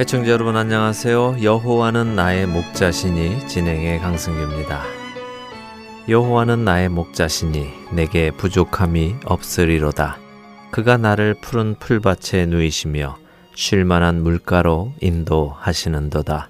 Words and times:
애청자 0.00 0.30
여러분 0.30 0.56
안녕하세요. 0.56 1.42
여호와는 1.42 2.14
나의 2.14 2.46
목자시니 2.46 3.48
진행의 3.48 3.98
강승규입니다. 3.98 4.84
여호와는 6.08 6.64
나의 6.64 6.88
목자시니 6.88 7.66
내게 7.94 8.30
부족함이 8.30 9.16
없으리로다. 9.24 10.20
그가 10.70 10.98
나를 10.98 11.34
푸른 11.34 11.74
풀밭에 11.80 12.46
누이시며 12.46 13.18
쉴만한 13.56 14.22
물가로 14.22 14.92
인도하시는도다. 15.00 16.48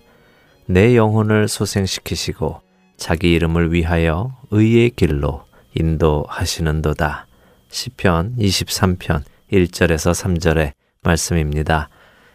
내 0.66 0.94
영혼을 0.94 1.48
소생시키시고 1.48 2.60
자기 2.98 3.32
이름을 3.32 3.72
위하여 3.72 4.36
의의 4.50 4.90
길로 4.90 5.44
인도하시는도다. 5.74 7.26
시편 7.70 8.36
23편 8.36 9.22
1절에서 9.50 10.12
3절의 10.12 10.72
말씀입니다. 11.02 11.88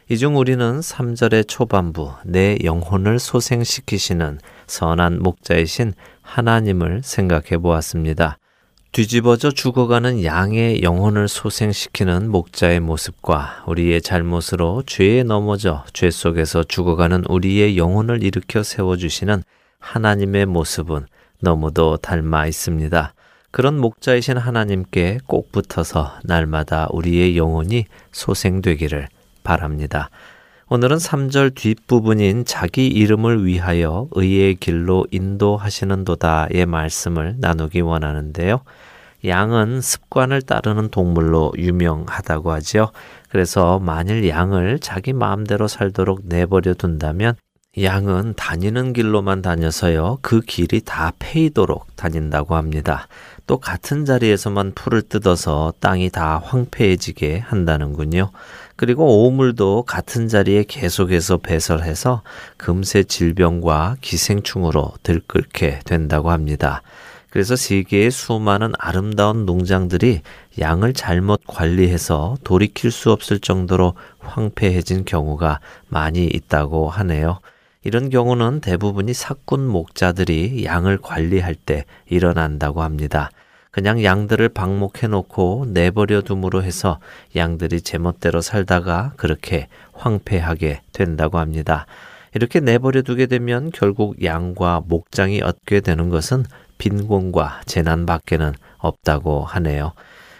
이 0.09 0.17
중 0.17 0.35
우리는 0.35 0.81
3절의 0.81 1.47
초반부 1.47 2.11
내 2.25 2.57
영혼을 2.63 3.19
소생시키시는 3.19 4.39
선한 4.67 5.19
목자이신 5.23 5.93
하나님을 6.21 7.01
생각해 7.03 7.57
보았습니다. 7.61 8.37
뒤집어져 8.91 9.49
죽어가는 9.51 10.23
양의 10.25 10.83
영혼을 10.83 11.27
소생시키는 11.29 12.29
목자의 12.29 12.81
모습과 12.81 13.63
우리의 13.65 14.01
잘못으로 14.01 14.83
죄에 14.85 15.23
넘어져 15.23 15.85
죄 15.93 16.11
속에서 16.11 16.63
죽어가는 16.63 17.23
우리의 17.29 17.77
영혼을 17.77 18.23
일으켜 18.23 18.61
세워주시는 18.61 19.41
하나님의 19.79 20.45
모습은 20.47 21.07
너무도 21.39 21.97
닮아 21.97 22.45
있습니다. 22.47 23.13
그런 23.51 23.79
목자이신 23.79 24.37
하나님께 24.37 25.19
꼭 25.27 25.51
붙어서 25.51 26.19
날마다 26.23 26.87
우리의 26.91 27.37
영혼이 27.37 27.85
소생되기를 28.11 29.07
바랍니다. 29.43 30.09
오늘은 30.69 30.97
3절 30.97 31.53
뒷부분인 31.55 32.45
자기 32.45 32.87
이름을 32.87 33.45
위하여 33.45 34.07
의의 34.11 34.55
길로 34.55 35.05
인도하시는도다의 35.11 36.65
말씀을 36.65 37.35
나누기 37.37 37.81
원하는데요. 37.81 38.61
양은 39.25 39.81
습관을 39.81 40.41
따르는 40.41 40.89
동물로 40.89 41.53
유명하다고 41.57 42.51
하지요. 42.51 42.91
그래서 43.29 43.79
만일 43.79 44.27
양을 44.27 44.79
자기 44.79 45.13
마음대로 45.13 45.67
살도록 45.67 46.21
내버려 46.25 46.73
둔다면 46.73 47.35
양은 47.81 48.35
다니는 48.35 48.93
길로만 48.93 49.41
다녀서요. 49.41 50.19
그 50.21 50.41
길이 50.41 50.81
다 50.81 51.11
패이도록 51.17 51.95
다닌다고 51.95 52.55
합니다. 52.55 53.07
또 53.47 53.57
같은 53.57 54.05
자리에서만 54.05 54.73
풀을 54.75 55.01
뜯어서 55.01 55.73
땅이 55.79 56.11
다 56.11 56.39
황폐해지게 56.43 57.39
한다는군요. 57.39 58.29
그리고 58.75 59.25
오물도 59.25 59.83
같은 59.83 60.27
자리에 60.27 60.65
계속해서 60.67 61.37
배설해서 61.37 62.23
금세 62.57 63.03
질병과 63.03 63.97
기생충으로 64.01 64.93
들끓게 65.03 65.79
된다고 65.85 66.31
합니다. 66.31 66.81
그래서 67.29 67.55
세계의 67.55 68.11
수많은 68.11 68.73
아름다운 68.77 69.45
농장들이 69.45 70.21
양을 70.59 70.93
잘못 70.93 71.41
관리해서 71.47 72.37
돌이킬 72.43 72.91
수 72.91 73.11
없을 73.11 73.39
정도로 73.39 73.95
황폐해진 74.19 75.03
경우가 75.05 75.59
많이 75.87 76.25
있다고 76.25 76.89
하네요. 76.89 77.39
이런 77.83 78.09
경우는 78.09 78.61
대부분이 78.61 79.13
사꾼 79.13 79.67
목자들이 79.67 80.63
양을 80.63 80.99
관리할 80.99 81.55
때 81.55 81.85
일어난다고 82.07 82.81
합니다. 82.81 83.31
그냥 83.73 84.03
양들을 84.03 84.49
방목해 84.49 85.07
놓고 85.09 85.65
내버려 85.69 86.21
둠으로 86.21 86.61
해서 86.61 86.99
양들이 87.35 87.81
제멋대로 87.81 88.39
살다가 88.39 89.13
그렇게 89.17 89.67
황폐하게 89.93 90.81
된다고 90.91 91.39
합니다. 91.39 91.87
이렇게 92.35 92.59
내버려 92.59 93.01
두게 93.01 93.25
되면 93.25 93.71
결국 93.73 94.23
양과 94.23 94.83
목장이 94.85 95.41
얻게 95.41 95.81
되는 95.81 96.09
것은 96.09 96.45
빈곤과 96.77 97.61
재난밖에는 97.65 98.53
없다고 98.77 99.43
하네요. 99.43 99.93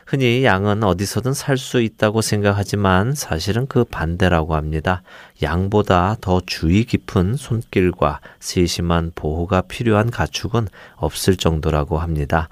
흔히 0.05 0.43
양은 0.43 0.83
어디서든 0.83 1.33
살 1.33 1.57
수 1.57 1.81
있다고 1.81 2.21
생각하지만 2.21 3.15
사실은 3.15 3.65
그 3.65 3.83
반대라고 3.83 4.53
합니다. 4.53 5.01
양보다 5.41 6.17
더 6.21 6.39
주의 6.45 6.83
깊은 6.83 7.37
손길과 7.37 8.19
세심한 8.39 9.11
보호가 9.15 9.61
필요한 9.61 10.11
가축은 10.11 10.67
없을 10.97 11.35
정도라고 11.35 11.97
합니다. 11.97 12.47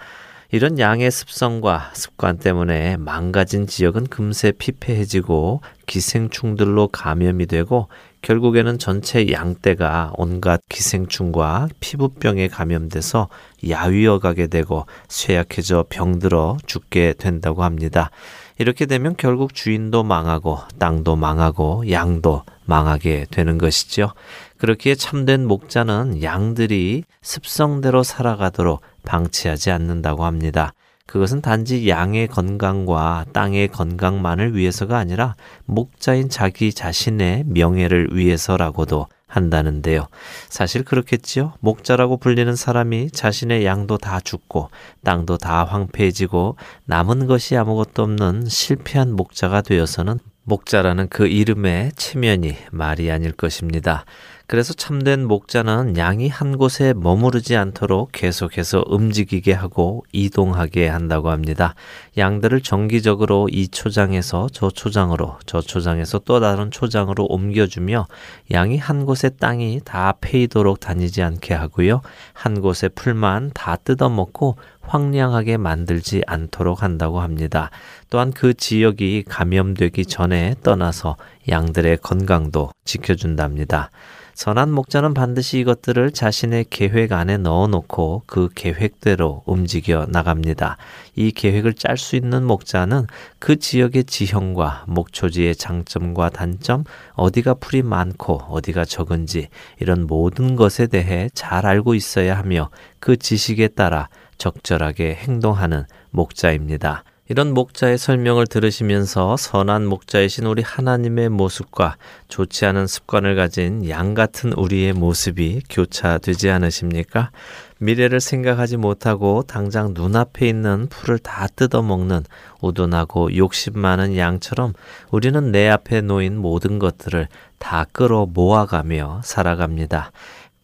이런 0.54 0.80
양의 0.80 1.12
습성과 1.12 1.92
습관 1.94 2.38
때문에 2.38 2.98
망가진 2.98 3.68
지역은 3.68 4.08
금세 4.08 4.52
피폐해지고 4.52 5.62
기생충들로 5.86 6.90
감염이 6.90 7.46
되고 7.46 7.88
결국에는 8.22 8.78
전체 8.78 9.32
양떼가 9.32 10.12
온갖 10.18 10.60
기생충과 10.68 11.70
피부병에 11.80 12.50
감염돼서 12.50 13.30
야위어 13.70 14.20
가게 14.20 14.48
되고 14.48 14.86
쇠약해져 15.08 15.86
병들어 15.90 16.58
죽게 16.66 17.14
된다고 17.18 17.64
합니다. 17.64 18.12
이렇게 18.58 18.86
되면 18.86 19.16
결국 19.18 19.56
주인도 19.56 20.04
망하고 20.04 20.60
땅도 20.78 21.16
망하고 21.16 21.90
양도 21.90 22.44
망하게 22.66 23.26
되는 23.32 23.58
것이죠. 23.58 24.14
그렇기에 24.58 24.96
참된 24.96 25.48
목자는 25.48 26.22
양들이 26.22 27.04
습성대로 27.22 28.04
살아가도록 28.04 28.82
방치하지 29.04 29.72
않는다고 29.72 30.26
합니다. 30.26 30.74
그것은 31.06 31.42
단지 31.42 31.90
양의 31.90 32.28
건강과 32.28 33.26
땅의 33.34 33.68
건강만을 33.70 34.56
위해서가 34.56 34.98
아니라 34.98 35.36
목자인 35.66 36.30
자기 36.30 36.72
자신의 36.72 37.44
명예를 37.48 38.10
위해서라고도 38.14 39.08
한다는데요. 39.28 40.08
사실 40.50 40.84
그렇겠지요. 40.84 41.54
목자라고 41.60 42.18
불리는 42.18 42.56
사람이 42.56 43.12
자신의 43.12 43.66
양도 43.66 43.98
다 43.98 44.20
죽고 44.20 44.70
땅도 45.04 45.38
다 45.38 45.64
황폐해지고 45.64 46.58
남은 46.86 47.28
것이 47.28 47.58
아무것도 47.58 48.04
없는 48.04 48.46
실패한 48.48 49.14
목자가 49.14 49.62
되어서는 49.62 50.20
목자라는 50.44 51.08
그 51.10 51.28
이름의 51.28 51.92
체면이 51.96 52.56
말이 52.72 53.12
아닐 53.12 53.32
것입니다. 53.32 54.06
그래서 54.48 54.74
참된 54.74 55.26
목자는 55.28 55.96
양이 55.96 56.28
한 56.28 56.58
곳에 56.58 56.94
머무르지 56.94 57.56
않도록 57.56 58.12
계속해서 58.12 58.84
움직이게 58.86 59.54
하고 59.54 60.04
이동하게 60.12 60.90
한다고 60.90 61.30
합니다. 61.30 61.74
양들을 62.18 62.60
정기적으로 62.60 63.48
이 63.50 63.70
초장에서 63.70 64.50
저 64.52 64.70
초장으로, 64.70 65.38
저 65.46 65.62
초장에서 65.62 66.20
또 66.20 66.42
다른 66.42 66.70
초장으로 66.70 67.28
옮겨주며 67.30 68.08
양이 68.52 68.78
한 68.78 69.06
곳의 69.06 69.38
땅이 69.40 69.82
다 69.86 70.16
패이도록 70.20 70.82
다니지 70.82 71.24
않게 71.24 71.54
하고요. 71.54 72.02
한 72.34 72.60
곳의 72.60 72.90
풀만 72.94 73.52
다 73.54 73.78
뜯어먹고 73.78 74.58
황량하게 74.82 75.58
만들지 75.58 76.24
않도록 76.28 76.84
한다고 76.84 77.22
합니다. 77.22 77.70
또한 78.10 78.32
그 78.32 78.54
지역이 78.54 79.26
감염되기 79.28 80.06
전에 80.06 80.56
떠나서 80.64 81.18
양들의 81.50 81.98
건강도 81.98 82.72
지켜준답니다. 82.86 83.90
선한 84.34 84.72
목자는 84.72 85.14
반드시 85.14 85.60
이것들을 85.60 86.12
자신의 86.12 86.66
계획 86.70 87.12
안에 87.12 87.38
넣어 87.38 87.68
놓고 87.68 88.24
그 88.26 88.50
계획대로 88.56 89.44
움직여 89.46 90.08
나갑니다. 90.10 90.78
이 91.16 91.32
계획을 91.32 91.74
짤 91.74 91.98
수 91.98 92.16
있는 92.16 92.44
목자는 92.46 93.06
그 93.40 93.60
지역의 93.60 94.06
지형과 94.06 94.86
목초지의 94.88 95.56
장점과 95.56 96.30
단점, 96.30 96.86
어디가 97.14 97.56
풀이 97.56 97.84
많고 97.84 98.38
어디가 98.50 98.86
적은지 98.86 99.50
이런 99.80 100.08
모든 100.08 100.56
것에 100.56 100.88
대해 100.88 101.30
잘 101.34 101.66
알고 101.66 101.94
있어야 101.94 102.38
하며 102.38 102.70
그 103.00 103.18
지식에 103.18 103.68
따라 103.68 104.10
적절하게 104.42 105.14
행동하는 105.14 105.86
목자입니다. 106.10 107.04
이런 107.30 107.54
목자의 107.54 108.00
설명을 108.00 108.48
들으시면서 108.48 109.38
선한 109.38 109.86
목자이신 109.86 110.48
우리 110.48 110.64
하나님의 110.64 111.30
모습과 111.30 111.96
좋지 112.28 112.66
않은 112.66 112.88
습관을 112.88 113.36
가진 113.36 113.88
양 113.88 114.16
같은 114.16 114.52
우리의 114.52 114.94
모습이 114.94 115.62
교차되지 115.70 116.50
않으십니까? 116.50 117.30
미래를 117.78 118.20
생각하지 118.20 118.78
못하고 118.78 119.44
당장 119.44 119.94
눈앞에 119.94 120.50
있는 120.50 120.88
풀을 120.90 121.20
다 121.20 121.48
뜯어먹는 121.56 122.24
우둔하고 122.62 123.38
욕심 123.38 123.80
많은 123.80 124.18
양처럼 124.18 124.74
우리는 125.12 125.52
내 125.52 125.70
앞에 125.70 126.02
놓인 126.02 126.36
모든 126.36 126.80
것들을 126.80 127.28
다 127.60 127.86
끌어 127.92 128.26
모아가며 128.26 129.22
살아갑니다. 129.24 130.12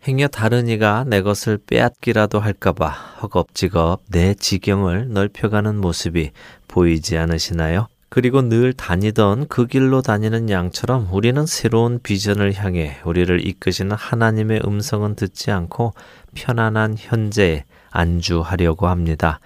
행여 0.08 0.30
다른 0.30 0.70
이가 0.70 1.04
내 1.06 1.22
것을 1.22 1.58
빼앗기라도 1.58 2.40
할까봐 2.40 2.88
허겁지겁 3.22 4.04
내 4.08 4.34
지경을 4.36 5.10
넓혀가는 5.10 5.76
모습이 5.82 6.32
보이지 6.70 7.18
않으시나요? 7.18 7.88
그리고 8.08 8.42
늘 8.42 8.72
다니던 8.72 9.48
그 9.50 9.68
길로 9.68 10.02
다니는 10.02 10.50
양처럼 10.50 11.10
우리는 11.12 11.46
새로운 11.46 12.00
비전을 12.02 12.54
향해 12.54 12.98
우리를 13.04 13.46
이끄시는 13.46 13.98
하나님의 13.98 14.62
음성은 14.66 15.16
듣지 15.16 15.52
않고 15.52 15.94
편안한 16.34 16.96
현재에 16.98 17.66
안주하려고 17.92 18.88
합니다. 18.88 19.42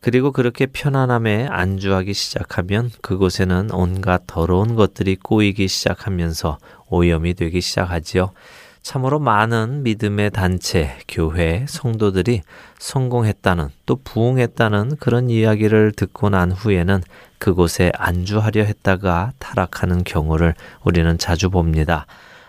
그리고 0.00 0.32
그렇게 0.32 0.66
편안함에 0.66 1.46
안주하기 1.48 2.14
시작하면 2.14 2.90
그곳에는 3.00 3.70
온갖 3.70 4.24
더러운 4.26 4.74
것들이 4.74 5.14
꼬이기 5.14 5.68
시작하면서 5.68 6.58
오염이 6.88 7.34
되기 7.34 7.60
시작하지요. 7.60 8.32
참으로 8.82 9.18
많은 9.18 9.82
믿음의 9.82 10.30
단체, 10.30 10.96
교회, 11.06 11.64
성도들이 11.68 12.42
성공했다는 12.78 13.68
또 13.86 13.96
부흥했다는 14.02 14.96
그런 15.00 15.30
이야기를 15.30 15.92
듣고 15.92 16.30
난 16.30 16.50
후에는 16.50 17.02
그곳에 17.38 17.92
안주하려 17.94 18.64
했다가 18.64 19.32
타락하는 19.38 20.04
경우를 20.04 20.54
우리는 20.84 21.18
자주 21.18 21.50
봅니다. 21.50 22.06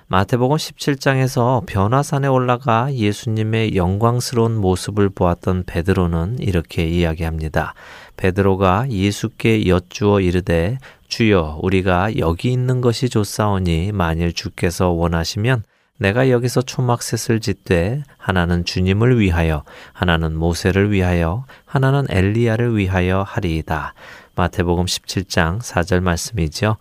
마태복음 0.07 0.57
17장에서 0.57 1.65
변화산에 1.65 2.27
올라가 2.27 2.93
예수님의 2.93 3.77
영광스러운 3.77 4.57
모습을 4.57 5.07
보았던 5.09 5.63
베드로는 5.65 6.39
이렇게 6.39 6.85
이야기합니다. 6.85 7.73
베드로가 8.17 8.89
예수께 8.89 9.67
여쭈어 9.67 10.19
이르되 10.19 10.79
주여 11.07 11.59
우리가 11.61 12.17
여기 12.17 12.51
있는 12.51 12.81
것이 12.81 13.07
좋사오니 13.07 13.93
만일 13.93 14.33
주께서 14.33 14.89
원하시면 14.89 15.63
내가 16.01 16.31
여기서 16.31 16.63
초막셋을 16.63 17.41
짓되 17.41 18.01
하나는 18.17 18.65
주님을 18.65 19.19
위하여 19.19 19.63
하나는 19.93 20.35
모세를 20.35 20.91
위하여 20.91 21.45
하나는 21.65 22.07
엘리야를 22.09 22.75
위하여 22.75 23.21
하리이다. 23.21 23.93
마태복음 24.33 24.85
17장 24.85 25.59
4절 25.59 25.99
말씀이죠. 26.01 26.77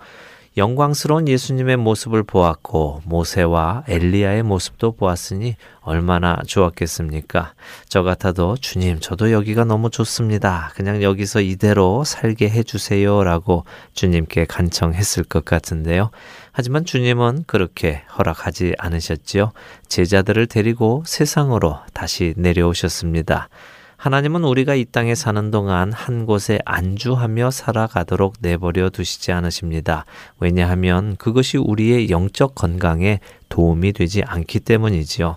영광스러운 0.56 1.28
예수님의 1.28 1.76
모습을 1.76 2.22
보았고 2.22 3.02
모세와 3.04 3.84
엘리야의 3.86 4.42
모습도 4.42 4.92
보았으니 4.92 5.54
얼마나 5.82 6.38
좋았겠습니까? 6.46 7.52
저 7.88 8.02
같아도 8.02 8.56
주님 8.56 9.00
저도 9.00 9.32
여기가 9.32 9.64
너무 9.64 9.90
좋습니다. 9.90 10.72
그냥 10.74 11.02
여기서 11.02 11.40
이대로 11.42 12.04
살게 12.04 12.48
해주세요라고 12.48 13.64
주님께 13.92 14.46
간청했을 14.46 15.24
것 15.24 15.44
같은데요. 15.44 16.10
하지만 16.52 16.84
주님은 16.84 17.44
그렇게 17.46 18.02
허락하지 18.18 18.74
않으셨지요. 18.78 19.52
제자들을 19.88 20.46
데리고 20.46 21.02
세상으로 21.06 21.78
다시 21.92 22.34
내려오셨습니다. 22.36 23.48
하나님은 23.96 24.44
우리가 24.44 24.74
이 24.74 24.86
땅에 24.86 25.14
사는 25.14 25.50
동안 25.50 25.92
한 25.92 26.24
곳에 26.24 26.58
안주하며 26.64 27.50
살아가도록 27.50 28.36
내버려 28.40 28.88
두시지 28.88 29.30
않으십니다. 29.30 30.06
왜냐하면 30.38 31.16
그것이 31.16 31.58
우리의 31.58 32.08
영적 32.08 32.54
건강에 32.54 33.20
도움이 33.50 33.92
되지 33.92 34.22
않기 34.22 34.60
때문이지요. 34.60 35.36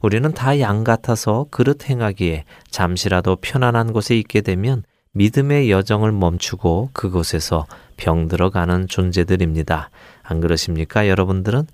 우리는 0.00 0.32
다 0.32 0.60
양 0.60 0.84
같아서 0.84 1.46
그릇 1.50 1.88
행하기에 1.90 2.44
잠시라도 2.70 3.36
편안한 3.40 3.92
곳에 3.92 4.16
있게 4.16 4.42
되면 4.42 4.84
믿음의 5.14 5.70
여정을 5.70 6.10
멈추고 6.12 6.90
그곳에서 6.92 7.66
병들어 7.96 8.50
가는 8.50 8.88
존재들입니다. 8.88 9.90
안 10.24 10.40
그러십니까, 10.40 11.08
여러분들은? 11.08 11.66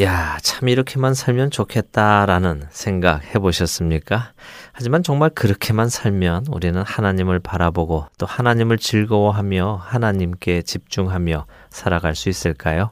야, 0.00 0.38
참 0.42 0.68
이렇게만 0.68 1.12
살면 1.12 1.50
좋겠다라는 1.50 2.66
생각 2.70 3.34
해보셨습니까? 3.34 4.30
하지만 4.70 5.02
정말 5.02 5.30
그렇게만 5.30 5.88
살면 5.88 6.46
우리는 6.52 6.80
하나님을 6.80 7.40
바라보고 7.40 8.06
또 8.16 8.24
하나님을 8.24 8.78
즐거워하며 8.78 9.80
하나님께 9.82 10.62
집중하며 10.62 11.46
살아갈 11.70 12.14
수 12.14 12.28
있을까요? 12.28 12.90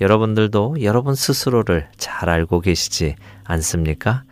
여러분들도 0.00 0.82
여러분 0.82 1.14
스스로를 1.14 1.88
잘 1.96 2.28
알고 2.28 2.60
계시지 2.60 3.14
않습니까? 3.44 4.24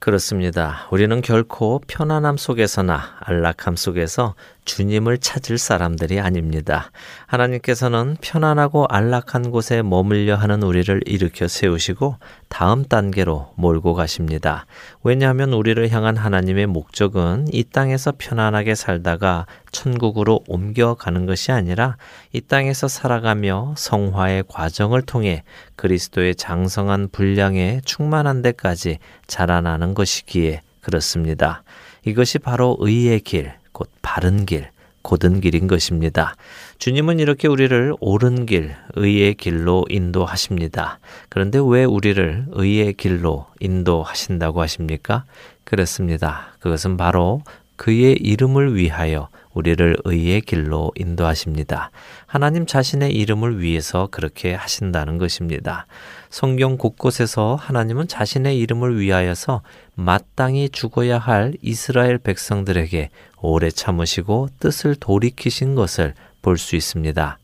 그렇습니다. 0.00 0.88
우리는 0.90 1.20
결코 1.20 1.82
편안함 1.86 2.38
속에서나 2.38 3.18
안락함 3.20 3.76
속에서 3.76 4.34
주님을 4.64 5.18
찾을 5.18 5.58
사람들이 5.58 6.20
아닙니다. 6.20 6.90
하나님께서는 7.26 8.16
편안하고 8.20 8.86
안락한 8.88 9.50
곳에 9.50 9.82
머물려 9.82 10.36
하는 10.36 10.62
우리를 10.62 11.00
일으켜 11.06 11.48
세우시고 11.48 12.16
다음 12.48 12.84
단계로 12.84 13.52
몰고 13.56 13.94
가십니다. 13.94 14.66
왜냐하면 15.02 15.52
우리를 15.52 15.90
향한 15.90 16.16
하나님의 16.16 16.66
목적은 16.66 17.46
이 17.52 17.64
땅에서 17.64 18.12
편안하게 18.18 18.74
살다가 18.74 19.46
천국으로 19.72 20.42
옮겨가는 20.48 21.26
것이 21.26 21.52
아니라 21.52 21.96
이 22.32 22.40
땅에서 22.40 22.88
살아가며 22.88 23.74
성화의 23.76 24.44
과정을 24.48 25.02
통해 25.02 25.44
그리스도의 25.76 26.34
장성한 26.34 27.08
분량에 27.12 27.80
충만한 27.84 28.42
데까지 28.42 28.98
자라나는 29.26 29.94
것이기에 29.94 30.62
그렇습니다. 30.80 31.62
이것이 32.04 32.38
바로 32.38 32.76
의의 32.80 33.20
길, 33.20 33.52
곧 33.80 33.88
바른 34.02 34.44
길, 34.44 34.68
곧은 35.00 35.40
길인 35.40 35.66
것입니다. 35.66 36.36
주님은 36.76 37.18
이렇게 37.18 37.48
우리를 37.48 37.94
옳은 37.98 38.44
길, 38.44 38.74
의의 38.94 39.32
길로 39.32 39.86
인도하십니다. 39.88 40.98
그런데 41.30 41.58
왜 41.64 41.84
우리를 41.84 42.44
의의 42.50 42.92
길로 42.92 43.46
인도하신다고 43.58 44.60
하십니까? 44.60 45.24
그렇습니다. 45.64 46.48
그것은 46.58 46.98
바로 46.98 47.40
그의 47.76 48.18
이름을 48.18 48.76
위하여 48.76 49.30
우리를 49.54 49.96
의의 50.04 50.40
길로 50.42 50.92
인도하십니다. 50.96 51.90
하나님 52.26 52.66
자신의 52.66 53.12
이름을 53.12 53.60
위해서 53.60 54.08
그렇게 54.10 54.54
하신다는 54.54 55.18
것입니다. 55.18 55.86
성경 56.28 56.76
곳곳에서 56.76 57.56
하나님은 57.56 58.08
자신의 58.08 58.58
이름을 58.58 59.00
위하여서 59.00 59.62
마땅히 59.94 60.68
죽어야 60.68 61.18
할 61.18 61.54
이스라엘 61.62 62.18
백성들에게 62.18 63.10
오래 63.42 63.70
참으시고 63.70 64.48
뜻을 64.60 64.94
돌이키신 64.96 65.74
것을 65.74 66.14
볼 66.42 66.56
수 66.56 66.76
있습니다. 66.76 67.38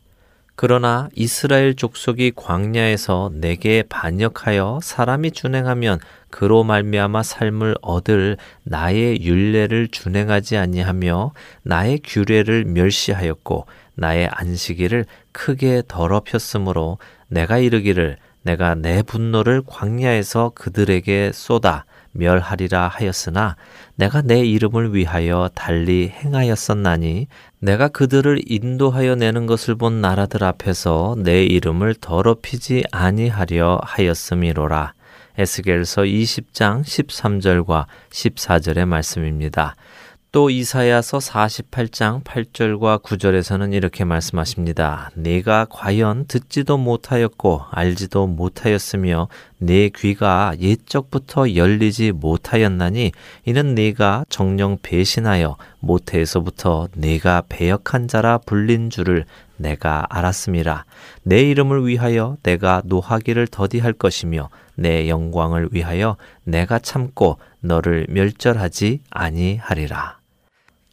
그러나 0.59 1.07
이스라엘 1.13 1.75
족속이 1.75 2.31
광야에서 2.35 3.29
내게 3.31 3.83
반역하여 3.83 4.79
사람이 4.81 5.29
준행하면 5.29 5.99
그로 6.31 6.63
말미암아 6.63 7.21
삶을 7.21 7.75
얻을 7.83 8.37
나의 8.63 9.23
율례를 9.23 9.89
준행하지 9.89 10.57
아니하며 10.57 11.33
나의 11.61 11.99
규례를 12.03 12.65
멸시하였고 12.65 13.67
나의 13.93 14.29
안식일을 14.31 15.05
크게 15.31 15.83
더럽혔으므로 15.87 16.97
내가 17.27 17.59
이르기를 17.59 18.17
내가 18.41 18.73
내 18.73 19.03
분노를 19.03 19.61
광야에서 19.63 20.53
그들에게 20.55 21.33
쏟아 21.35 21.85
멸하리라 22.17 22.87
하였으나 22.87 23.55
내가 23.95 24.21
내 24.21 24.43
이름을 24.45 24.93
위하여 24.93 25.49
달리 25.53 26.09
행하였었나니 26.09 27.27
내가 27.59 27.87
그들을 27.87 28.41
인도하여 28.45 29.15
내는 29.15 29.45
것을 29.45 29.75
본 29.75 30.01
나라들 30.01 30.43
앞에서 30.43 31.15
내 31.17 31.43
이름을 31.43 31.95
더럽히지 31.95 32.83
아니하려 32.91 33.79
하였음이로라. 33.83 34.93
에스겔서 35.37 36.01
20장 36.01 36.81
13절과 36.81 37.85
14절의 38.09 38.85
말씀입니다. 38.85 39.75
또 40.37 40.51
이사야서 40.51 41.17
48장 41.17 42.23
8절과 42.23 43.01
9절에서는 43.01 43.73
이렇게 43.73 44.05
말씀하십니다. 44.05 45.09
내가 45.15 45.65
과연 45.67 46.27
듣지도 46.27 46.77
못하였고 46.77 47.63
알지도 47.71 48.27
못하였으며 48.27 49.29
내 49.57 49.89
귀가 49.89 50.53
옛적부터 50.59 51.55
열리지 51.55 52.11
못하였나니 52.11 53.13
이는 53.45 53.73
내가 53.73 54.25
정령 54.29 54.77
배신하여 54.83 55.57
모태에서부터 55.79 56.89
내가 56.93 57.41
배역한 57.49 58.07
자라 58.07 58.37
불린 58.37 58.91
줄을 58.91 59.25
내가 59.55 60.05
알았음이라. 60.07 60.85
내 61.23 61.41
이름을 61.49 61.87
위하여 61.87 62.37
내가 62.43 62.83
노하기를 62.85 63.47
더디할 63.47 63.93
것이며 63.93 64.49
내 64.75 65.09
영광을 65.09 65.69
위하여 65.71 66.15
내가 66.43 66.77
참고 66.77 67.39
너를 67.59 68.05
멸절하지 68.07 68.99
아니하리라. 69.09 70.16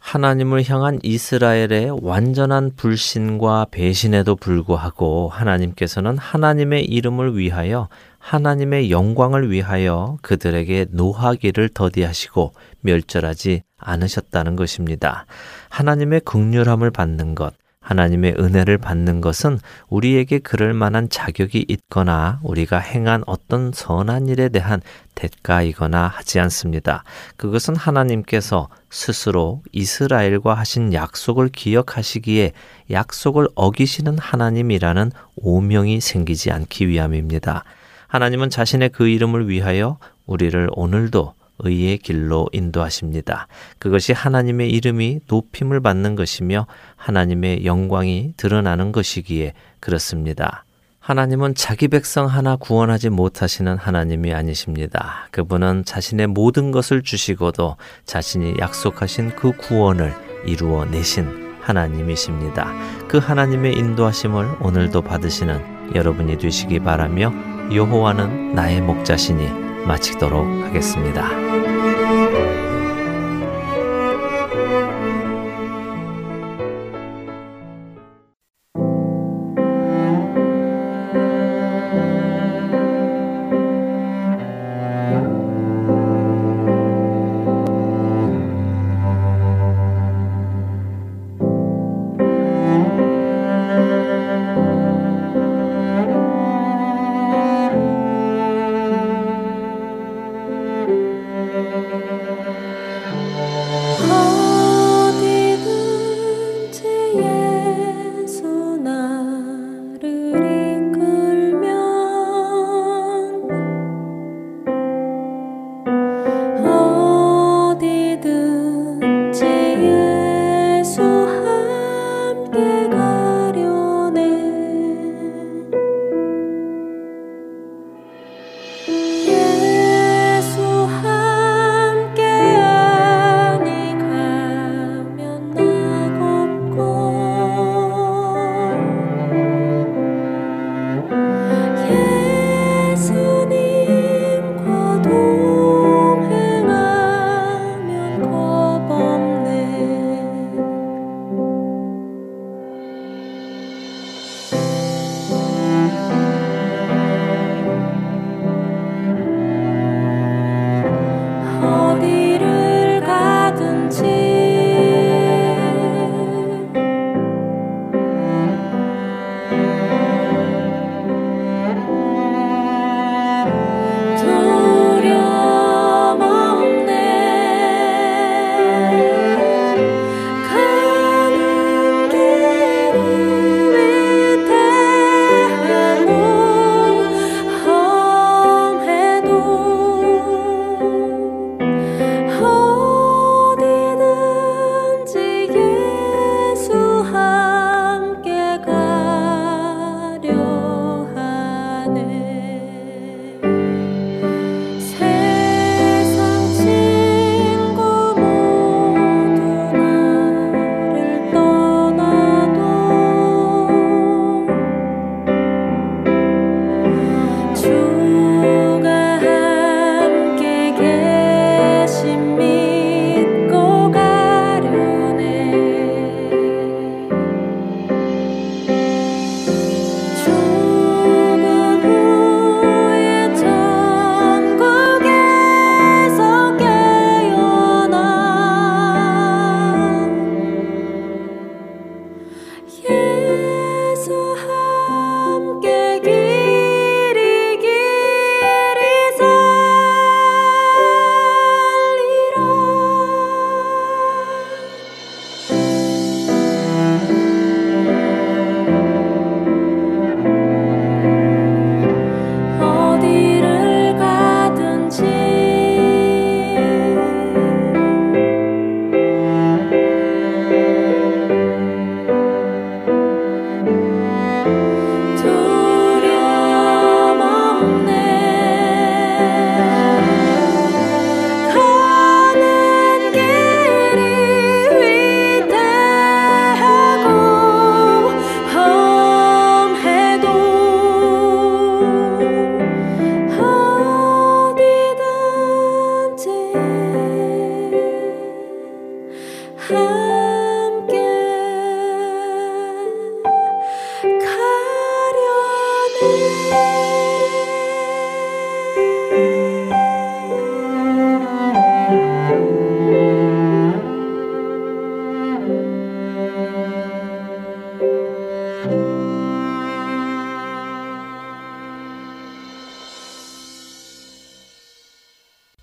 하나님을 0.04 0.68
향한 0.68 1.00
이스라엘의 1.02 1.98
완전한 2.02 2.72
불신과 2.76 3.68
배신에도 3.70 4.36
불구하고 4.36 5.30
하나님께서는 5.30 6.18
하나님의 6.18 6.84
이름을 6.84 7.38
위하여 7.38 7.88
하나님의 8.18 8.90
영광을 8.90 9.50
위하여 9.50 10.18
그들에게 10.20 10.88
노하기를 10.90 11.70
더디하시고 11.70 12.52
멸절하지 12.82 13.62
않으셨다는 13.78 14.56
것입니다. 14.56 15.24
하나님의 15.70 16.20
극률함을 16.20 16.90
받는 16.90 17.34
것, 17.34 17.54
하나님의 17.84 18.36
은혜를 18.38 18.78
받는 18.78 19.20
것은 19.20 19.60
우리에게 19.88 20.38
그럴 20.38 20.72
만한 20.72 21.08
자격이 21.08 21.66
있거나 21.68 22.40
우리가 22.42 22.78
행한 22.78 23.22
어떤 23.26 23.72
선한 23.72 24.28
일에 24.28 24.48
대한 24.48 24.80
대가이거나 25.14 26.08
하지 26.08 26.40
않습니다. 26.40 27.04
그것은 27.36 27.76
하나님께서 27.76 28.68
스스로 28.90 29.62
이스라엘과 29.72 30.54
하신 30.54 30.94
약속을 30.94 31.50
기억하시기에 31.50 32.52
약속을 32.90 33.48
어기시는 33.54 34.18
하나님이라는 34.18 35.12
오명이 35.36 36.00
생기지 36.00 36.50
않기 36.50 36.88
위함입니다. 36.88 37.64
하나님은 38.08 38.48
자신의 38.48 38.90
그 38.90 39.08
이름을 39.08 39.48
위하여 39.48 39.98
우리를 40.26 40.68
오늘도 40.72 41.34
의의 41.58 41.98
길로 41.98 42.48
인도하십니다. 42.52 43.46
그것이 43.78 44.12
하나님의 44.12 44.70
이름이 44.70 45.20
높임을 45.28 45.80
받는 45.80 46.16
것이며 46.16 46.66
하나님의 46.96 47.64
영광이 47.64 48.34
드러나는 48.36 48.92
것이기에 48.92 49.54
그렇습니다. 49.80 50.64
하나님은 50.98 51.54
자기 51.54 51.88
백성 51.88 52.26
하나 52.26 52.56
구원하지 52.56 53.10
못하시는 53.10 53.76
하나님이 53.76 54.32
아니십니다. 54.32 55.28
그분은 55.32 55.84
자신의 55.84 56.28
모든 56.28 56.70
것을 56.70 57.02
주시고도 57.02 57.76
자신이 58.06 58.54
약속하신 58.58 59.36
그 59.36 59.52
구원을 59.52 60.14
이루어 60.46 60.86
내신 60.86 61.58
하나님이십니다. 61.60 62.72
그 63.06 63.18
하나님의 63.18 63.74
인도하심을 63.74 64.56
오늘도 64.60 65.02
받으시는 65.02 65.94
여러분이 65.94 66.38
되시기 66.38 66.80
바라며 66.80 67.32
여호와는 67.70 68.54
나의 68.54 68.80
목자시니 68.80 69.63
마치도록 69.86 70.46
하겠습니다. 70.64 71.63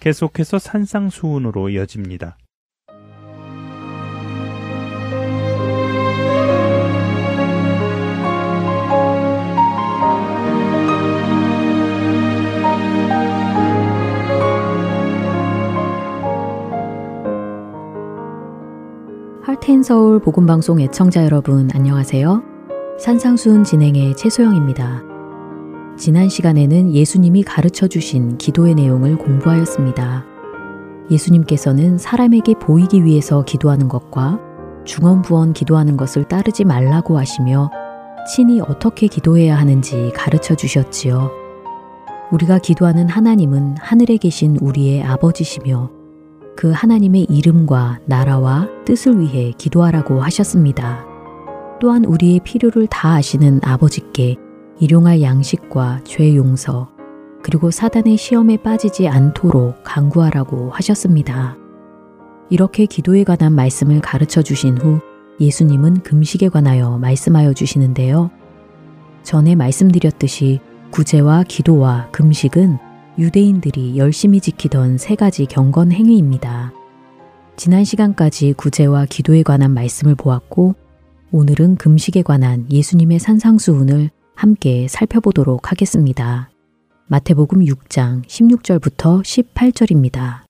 계속해서 0.02 0.58
산상수훈으로 0.60 1.70
이어집니다. 1.70 2.38
할텐 19.44 19.84
서울 19.84 20.20
복음방송 20.20 20.82
애청자 20.82 21.24
여러분 21.24 21.70
안녕하세요. 21.74 22.44
산상수훈 23.00 23.64
진행의 23.64 24.18
최소영입니다. 24.18 25.11
지난 26.02 26.30
시간에는 26.30 26.96
예수님이 26.96 27.44
가르쳐 27.44 27.88
주신 27.88 28.40
기도의 28.40 28.74
내용을 28.74 29.20
공부하였습니다. 29.20 30.26
예수님께서는 31.12 32.00
사람에게 32.00 32.56
보이기 32.56 33.06
위해서 33.06 33.44
기도하는 33.44 33.88
것과 33.88 34.40
중언부언 34.84 35.54
기도하는 35.54 35.98
것을 35.98 36.28
따르지 36.28 36.64
말라고 36.64 37.20
하시며 37.20 37.70
친히 38.34 38.62
어떻게 38.62 39.06
기도해야 39.06 39.56
하는지 39.56 40.12
가르쳐 40.16 40.56
주셨지요. 40.56 41.30
우리가 42.32 42.58
기도하는 42.58 43.08
하나님은 43.08 43.76
하늘에 43.78 44.18
계신 44.18 44.58
우리의 44.60 45.04
아버지시며 45.04 45.92
그 46.58 46.72
하나님의 46.72 47.28
이름과 47.30 48.00
나라와 48.08 48.68
뜻을 48.86 49.20
위해 49.20 49.54
기도하라고 49.56 50.20
하셨습니다. 50.24 51.06
또한 51.80 52.06
우리의 52.06 52.40
필요를 52.40 52.88
다 52.88 53.14
아시는 53.14 53.60
아버지께 53.64 54.38
일용할 54.82 55.22
양식과 55.22 56.02
죄 56.06 56.36
용서, 56.36 56.90
그리고 57.44 57.70
사단의 57.70 58.18
시험에 58.18 58.58
빠지지 58.58 59.08
않도록 59.08 59.84
강구하라고 59.84 60.72
하셨습니다. 60.72 61.56
이렇게 62.50 62.88
기도에 62.88 63.24
관한 63.24 63.54
말씀을 63.54 64.02
가르쳐 64.02 64.42
주신 64.42 64.80
후 64.80 65.00
예수님은 65.40 66.02
금식에 66.02 66.50
관하여 66.50 66.98
말씀하여 66.98 67.54
주시는데요. 67.54 68.32
전에 69.22 69.54
말씀드렸듯이 69.54 70.60
구제와 70.90 71.44
기도와 71.48 72.10
금식은 72.12 72.80
유대인들이 73.20 73.98
열심히 73.98 74.42
지키던 74.42 74.98
세 74.98 75.14
가지 75.14 75.46
경건 75.46 75.92
행위입니다. 75.92 76.74
지난 77.56 77.84
시간까지 77.84 78.54
구제와 78.54 79.06
기도에 79.06 79.44
관한 79.44 79.76
말씀을 79.76 80.16
보았고 80.16 80.74
오늘은 81.32 81.76
금식에 81.76 82.24
관한 82.24 82.66
예수님의 82.72 83.20
산상수훈을 83.20 84.10
함께 84.42 84.88
살펴보도록 84.88 85.70
하겠습니다. 85.70 86.50
마태복음 87.10 87.60
6장 87.60 88.26
16절부터 88.26 89.22
18절입니다. 89.22 90.46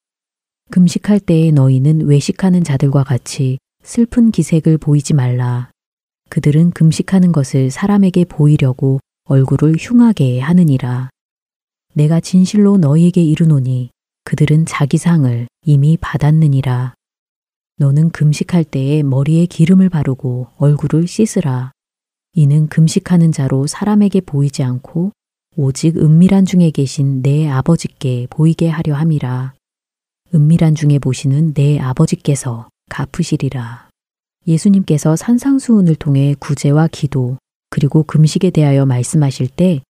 금식할 0.72 1.20
때에 1.20 1.52
너희는 1.52 2.08
외식하는 2.08 2.64
자들과 2.64 3.04
같이 3.04 3.58
슬픈 3.84 4.32
기색을 4.32 4.78
보이지 4.78 5.14
말라. 5.14 5.72
그들은 6.30 6.72
금식하는 6.72 7.34
것을 7.34 7.70
사람에게 7.70 8.24
보이려고 8.24 9.02
얼굴을 9.26 9.76
흉하게 9.78 10.40
하느니라. 10.40 11.10
내가 11.94 12.22
진실로 12.22 12.78
너희에게 12.78 13.22
이르노니 13.22 13.90
그들은 14.24 14.68
자기 14.68 14.98
상을 14.98 15.48
이미 15.66 15.98
받았느니라. 16.00 16.94
너는 17.76 18.12
금식할 18.12 18.64
때에 18.64 19.04
머리에 19.04 19.48
기름을 19.48 19.90
바르고 19.90 20.48
얼굴을 20.56 21.08
씻으라. 21.08 21.74
이는 22.34 22.68
금식하는 22.68 23.32
자로 23.32 23.68
사람에게 23.68 24.22
보이지 24.22 24.64
않고 24.64 25.12
오직 25.58 25.98
은밀한 25.98 26.46
중에 26.46 26.72
계신 26.72 27.22
내 27.22 27.50
아버지께 27.50 28.28
보이게 28.30 28.70
하려 28.70 28.96
함이라. 28.96 29.54
은밀한 30.34 30.76
중에 30.76 31.00
보시는 31.00 31.54
내 31.54 31.80
아버지께서 31.80 32.70
갚으시리라. 32.90 33.90
예수님께서 34.48 35.16
산상수훈을 35.16 35.96
통해 35.96 36.36
구제와 36.40 36.88
기도, 36.88 37.38
그리고 37.70 38.04
금식에 38.04 38.50
대하여 38.50 38.86
말씀하실 38.86 39.50
때 39.50 39.82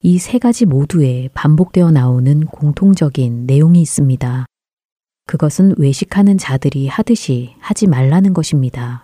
이 0.00 0.18
세 0.20 0.38
가지 0.38 0.64
모두에 0.64 1.28
반복되어 1.34 1.90
나오는 1.90 2.46
공통적인 2.46 3.46
내용이 3.46 3.80
있습니다. 3.80 4.46
그것은 5.26 5.74
외식하는 5.76 6.38
자들이 6.38 6.86
하듯이 6.86 7.56
하지 7.58 7.88
말라는 7.88 8.32
것입니다. 8.32 9.02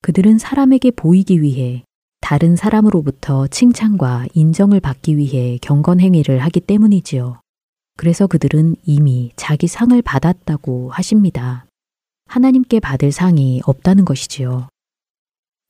그들은 0.00 0.38
사람에게 0.38 0.92
보이기 0.92 1.42
위해 1.42 1.84
다른 2.24 2.56
사람으로부터 2.56 3.46
칭찬과 3.48 4.28
인정을 4.32 4.80
받기 4.80 5.18
위해 5.18 5.58
경건 5.60 6.00
행위를 6.00 6.38
하기 6.38 6.60
때문이지요. 6.60 7.38
그래서 7.98 8.26
그들은 8.26 8.76
이미 8.82 9.30
자기 9.36 9.66
상을 9.66 10.00
받았다고 10.00 10.88
하십니다. 10.88 11.66
하나님께 12.24 12.80
받을 12.80 13.12
상이 13.12 13.60
없다는 13.66 14.06
것이지요. 14.06 14.68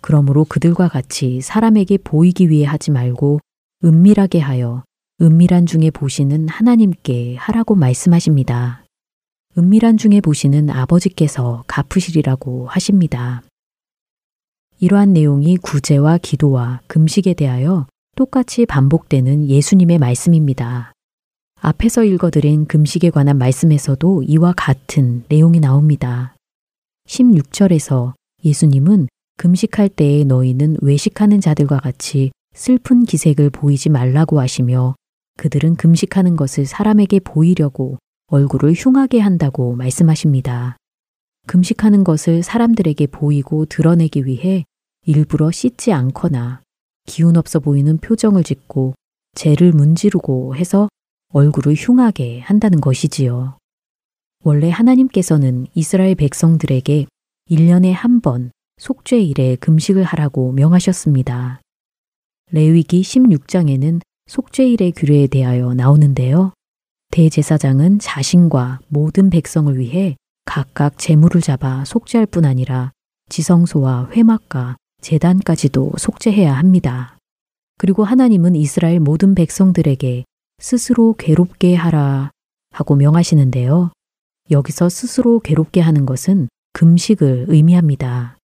그러므로 0.01 0.45
그들과 0.45 0.87
같이 0.87 1.41
사람에게 1.41 1.99
보이기 1.99 2.49
위해 2.51 2.67
하지 2.67 2.93
말고 2.93 3.41
은밀하게 3.83 4.39
하여 4.39 4.85
은밀한 5.21 5.67
중에 5.67 5.91
보시는 5.91 6.49
하나님께 6.49 7.35
하라고 7.35 7.75
말씀하십니다. 7.75 8.85
은밀한 9.59 9.97
중에 9.97 10.21
보시는 10.21 10.71
아버지께서 10.71 11.65
갚으시리라고 11.67 12.69
하십니다. 12.69 13.43
이러한 14.81 15.13
내용이 15.13 15.57
구제와 15.57 16.19
기도와 16.19 16.81
금식에 16.87 17.35
대하여 17.35 17.87
똑같이 18.17 18.67
반복되는 18.67 19.49
예수님의 19.49 19.99
말씀입니다. 19.99 20.93
앞에서 21.61 22.05
읽어드린 22.05 22.67
금식에 22.67 23.11
관한 23.11 23.39
말씀에서도 23.39 24.23
이와 24.25 24.53
같은 24.57 25.25
내용이 25.29 25.61
나옵니다. 25.61 26.35
16절에서 27.09 28.13
예수님은 28.45 29.09
금식할 29.37 29.89
때에 29.89 30.25
너희는 30.25 30.77
외식하는 30.83 31.41
자들과 31.41 31.79
같이 31.79 32.31
슬픈 32.55 33.05
기색을 33.05 33.51
보이지 33.51 33.89
말라고 33.89 34.41
하시며 34.41 34.95
그들은 35.37 35.77
금식하는 35.77 36.37
것을 36.37 36.67
사람에게 36.67 37.21
보이려고 37.21 37.99
얼굴을 38.29 38.75
흉하게 38.75 39.21
한다고 39.21 39.75
말씀하십니다. 39.75 40.77
금식하는 41.47 42.05
것을 42.05 42.43
사람들에게 42.43 43.07
보이고 43.09 43.67
드러내기 43.67 44.27
위해 44.27 44.65
일부러 45.07 45.51
씻지 45.51 45.93
않거나 45.93 46.63
기운 47.07 47.37
없어 47.37 47.61
보이는 47.61 47.99
표정을 47.99 48.43
짓고 48.43 48.95
죄를 49.35 49.73
문지르고 49.73 50.57
해서 50.57 50.89
얼굴을 51.33 51.75
흉하게 51.75 52.41
한다는 52.41 52.81
것이지요. 52.81 53.59
원래 54.45 54.71
하나님께서는 54.71 55.67
이스라엘 55.75 56.15
백성들에게 56.15 57.07
1년에 57.51 57.93
한 57.93 58.21
번 58.21 58.51
속죄일에 58.79 59.57
금식을 59.57 60.03
하라고 60.03 60.53
명하셨습니다. 60.53 61.61
레위기 62.51 63.03
16장에는 63.03 64.01
속죄일의 64.27 64.93
규례에 64.93 65.27
대하여 65.27 65.75
나오는데요. 65.75 66.53
대제사장은 67.11 67.99
자신과 68.01 68.81
모든 68.89 69.31
백성을 69.31 69.79
위해 69.79 70.17
각각 70.45 70.99
재물을 70.99 71.41
잡아 71.41 71.85
속죄할 71.85 72.27
뿐 72.27 72.45
아니라 72.45 72.93
지성소와 73.29 74.11
회막과 74.13 74.77
재단까지도 75.01 75.93
속죄해야 75.99 76.53
합니다. 76.53 77.19
그리고 77.79 78.05
하나님은 78.05 78.55
이스라엘 78.55 79.01
모든 79.01 79.35
백성들에게 79.35 80.25
스스로 80.59 81.15
괴롭게 81.15 81.75
하라 81.75 82.31
하고 82.71 82.97
명하시는데요. 82.97 83.91
여기서 84.51 84.89
스스로 84.89 85.41
괴롭게 85.41 85.81
하는 85.81 86.07
것은 86.07 86.49
금식을 86.73 87.47
의미합니다. 87.49 88.37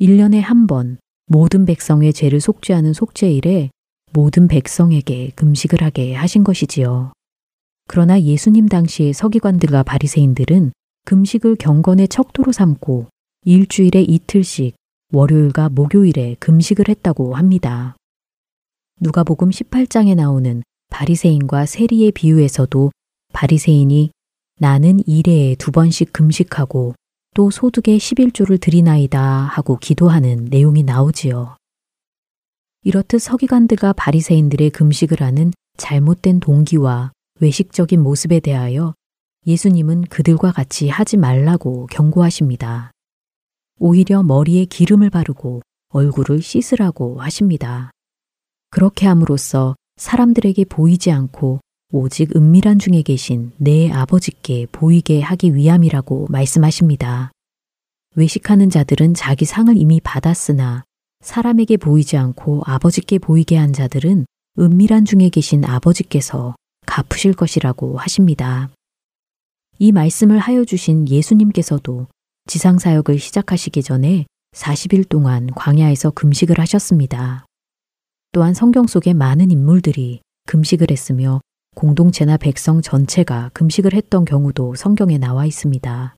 1년에 0.00 0.40
한 0.40 0.66
번 0.66 0.98
모든 1.26 1.64
백성의 1.66 2.12
죄를 2.12 2.40
속죄하는 2.40 2.92
속죄일에 2.92 3.70
모든 4.12 4.48
백성에게 4.48 5.32
금식을 5.34 5.82
하게 5.82 6.14
하신 6.14 6.44
것이지요. 6.44 7.12
그러나 7.86 8.20
예수님 8.20 8.68
당시의 8.68 9.12
서기관들과 9.12 9.82
바리새인들은 9.82 10.72
금식을 11.08 11.56
경건의 11.56 12.08
척도로 12.08 12.52
삼고 12.52 13.06
일주일에 13.46 14.02
이틀씩 14.02 14.76
월요일과 15.14 15.70
목요일에 15.70 16.36
금식을 16.38 16.90
했다고 16.90 17.34
합니다. 17.34 17.96
누가복음 19.00 19.48
18장에 19.48 20.14
나오는 20.14 20.62
바리새인과 20.90 21.64
세리의 21.64 22.12
비유에서도 22.12 22.90
바리새인이 23.32 24.10
나는 24.60 25.00
일회에 25.06 25.54
두 25.54 25.72
번씩 25.72 26.12
금식하고 26.12 26.94
또 27.34 27.50
소득의 27.50 27.98
11조를 27.98 28.60
드리나이다 28.60 29.22
하고 29.22 29.78
기도하는 29.78 30.44
내용이 30.50 30.82
나오지요. 30.82 31.56
이렇듯 32.84 33.22
서기관들과 33.22 33.94
바리새인들의 33.94 34.68
금식을 34.68 35.22
하는 35.22 35.54
잘못된 35.78 36.40
동기와 36.40 37.12
외식적인 37.40 38.02
모습에 38.02 38.40
대하여 38.40 38.92
예수님은 39.46 40.02
그들과 40.02 40.52
같이 40.52 40.88
하지 40.88 41.16
말라고 41.16 41.86
경고하십니다. 41.86 42.90
오히려 43.78 44.22
머리에 44.22 44.64
기름을 44.64 45.10
바르고 45.10 45.62
얼굴을 45.90 46.42
씻으라고 46.42 47.20
하십니다. 47.20 47.90
그렇게 48.70 49.06
함으로써 49.06 49.74
사람들에게 49.96 50.64
보이지 50.66 51.10
않고 51.10 51.60
오직 51.90 52.36
은밀한 52.36 52.78
중에 52.78 53.02
계신 53.02 53.52
내 53.56 53.90
아버지께 53.90 54.66
보이게 54.70 55.22
하기 55.22 55.54
위함이라고 55.54 56.26
말씀하십니다. 56.28 57.32
외식하는 58.14 58.68
자들은 58.68 59.14
자기 59.14 59.44
상을 59.44 59.74
이미 59.76 60.00
받았으나 60.00 60.84
사람에게 61.20 61.76
보이지 61.78 62.16
않고 62.16 62.62
아버지께 62.66 63.18
보이게 63.18 63.56
한 63.56 63.72
자들은 63.72 64.26
은밀한 64.58 65.04
중에 65.04 65.30
계신 65.30 65.64
아버지께서 65.64 66.54
갚으실 66.84 67.32
것이라고 67.32 67.96
하십니다. 67.98 68.68
이 69.80 69.92
말씀을 69.92 70.40
하여 70.40 70.64
주신 70.64 71.08
예수님께서도 71.08 72.08
지상사역을 72.48 73.20
시작하시기 73.20 73.80
전에 73.84 74.26
40일 74.52 75.08
동안 75.08 75.46
광야에서 75.54 76.10
금식을 76.10 76.58
하셨습니다. 76.58 77.46
또한 78.32 78.54
성경 78.54 78.88
속에 78.88 79.14
많은 79.14 79.52
인물들이 79.52 80.20
금식을 80.46 80.88
했으며 80.90 81.40
공동체나 81.76 82.38
백성 82.38 82.82
전체가 82.82 83.52
금식을 83.54 83.94
했던 83.94 84.24
경우도 84.24 84.74
성경에 84.74 85.16
나와 85.16 85.46
있습니다. 85.46 86.16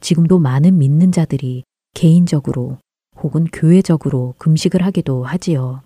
지금도 0.00 0.38
많은 0.38 0.78
믿는 0.78 1.12
자들이 1.12 1.64
개인적으로 1.92 2.78
혹은 3.22 3.44
교회적으로 3.44 4.34
금식을 4.38 4.82
하기도 4.86 5.24
하지요. 5.24 5.82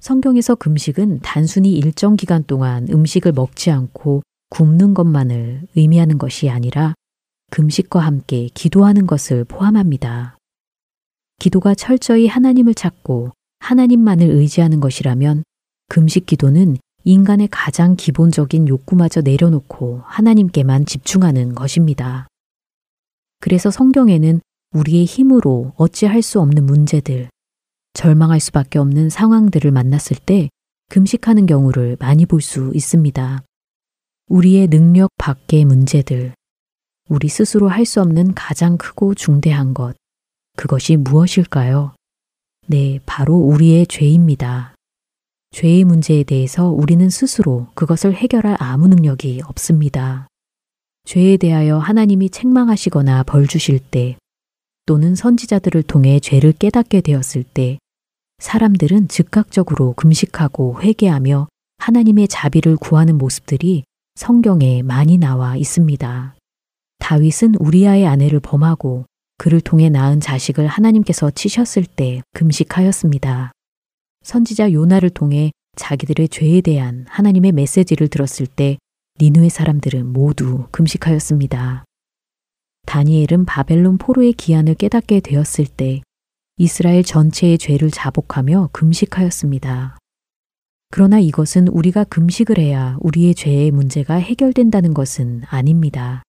성경에서 0.00 0.56
금식은 0.56 1.20
단순히 1.20 1.72
일정 1.72 2.16
기간 2.16 2.42
동안 2.42 2.88
음식을 2.90 3.30
먹지 3.30 3.70
않고 3.70 4.22
굶는 4.54 4.94
것만을 4.94 5.66
의미하는 5.74 6.16
것이 6.16 6.48
아니라 6.48 6.94
금식과 7.50 7.98
함께 7.98 8.48
기도하는 8.54 9.04
것을 9.04 9.42
포함합니다. 9.42 10.36
기도가 11.40 11.74
철저히 11.74 12.28
하나님을 12.28 12.74
찾고 12.74 13.32
하나님만을 13.58 14.30
의지하는 14.30 14.78
것이라면 14.78 15.42
금식 15.88 16.26
기도는 16.26 16.76
인간의 17.02 17.48
가장 17.50 17.96
기본적인 17.96 18.68
욕구마저 18.68 19.22
내려놓고 19.22 20.02
하나님께만 20.04 20.86
집중하는 20.86 21.56
것입니다. 21.56 22.28
그래서 23.40 23.72
성경에는 23.72 24.40
우리의 24.72 25.04
힘으로 25.04 25.72
어찌할 25.76 26.22
수 26.22 26.40
없는 26.40 26.64
문제들, 26.64 27.28
절망할 27.94 28.38
수밖에 28.38 28.78
없는 28.78 29.10
상황들을 29.10 29.72
만났을 29.72 30.16
때 30.16 30.48
금식하는 30.90 31.46
경우를 31.46 31.96
많이 31.98 32.24
볼 32.24 32.40
수 32.40 32.70
있습니다. 32.72 33.42
우리의 34.28 34.68
능력 34.68 35.10
밖의 35.18 35.66
문제들, 35.66 36.34
우리 37.10 37.28
스스로 37.28 37.68
할 37.68 37.84
수 37.84 38.00
없는 38.00 38.32
가장 38.32 38.78
크고 38.78 39.14
중대한 39.14 39.74
것, 39.74 39.94
그것이 40.56 40.96
무엇일까요? 40.96 41.94
네, 42.66 43.00
바로 43.04 43.34
우리의 43.36 43.86
죄입니다. 43.86 44.74
죄의 45.50 45.84
문제에 45.84 46.24
대해서 46.24 46.68
우리는 46.70 47.10
스스로 47.10 47.68
그것을 47.74 48.14
해결할 48.14 48.56
아무 48.58 48.88
능력이 48.88 49.42
없습니다. 49.44 50.26
죄에 51.04 51.36
대하여 51.36 51.76
하나님이 51.76 52.30
책망하시거나 52.30 53.24
벌 53.24 53.46
주실 53.46 53.78
때, 53.78 54.16
또는 54.86 55.14
선지자들을 55.14 55.82
통해 55.82 56.18
죄를 56.18 56.52
깨닫게 56.52 57.02
되었을 57.02 57.44
때, 57.44 57.78
사람들은 58.38 59.08
즉각적으로 59.08 59.92
금식하고 59.92 60.80
회개하며 60.80 61.48
하나님의 61.76 62.28
자비를 62.28 62.76
구하는 62.76 63.18
모습들이 63.18 63.84
성경에 64.16 64.82
많이 64.82 65.18
나와 65.18 65.56
있습니다. 65.56 66.36
다윗은 67.00 67.56
우리아의 67.58 68.06
아내를 68.06 68.38
범하고 68.38 69.06
그를 69.38 69.60
통해 69.60 69.90
낳은 69.90 70.20
자식을 70.20 70.68
하나님께서 70.68 71.30
치셨을 71.32 71.84
때 71.84 72.22
금식하였습니다. 72.32 73.50
선지자 74.22 74.72
요나를 74.72 75.10
통해 75.10 75.50
자기들의 75.76 76.28
죄에 76.28 76.60
대한 76.60 77.04
하나님의 77.08 77.52
메시지를 77.52 78.06
들었을 78.06 78.46
때 78.46 78.78
니누의 79.20 79.50
사람들은 79.50 80.12
모두 80.12 80.68
금식하였습니다. 80.70 81.84
다니엘은 82.86 83.44
바벨론 83.46 83.98
포로의 83.98 84.32
기한을 84.32 84.74
깨닫게 84.76 85.20
되었을 85.20 85.66
때 85.66 86.02
이스라엘 86.56 87.02
전체의 87.02 87.58
죄를 87.58 87.90
자복하며 87.90 88.70
금식하였습니다. 88.72 89.98
그러나 90.96 91.18
이것은 91.18 91.66
우리가 91.66 92.04
금식을 92.04 92.56
해야 92.60 92.96
우리의 93.00 93.34
죄의 93.34 93.72
문제가 93.72 94.14
해결된다는 94.14 94.94
것은 94.94 95.42
아닙니다. 95.48 96.22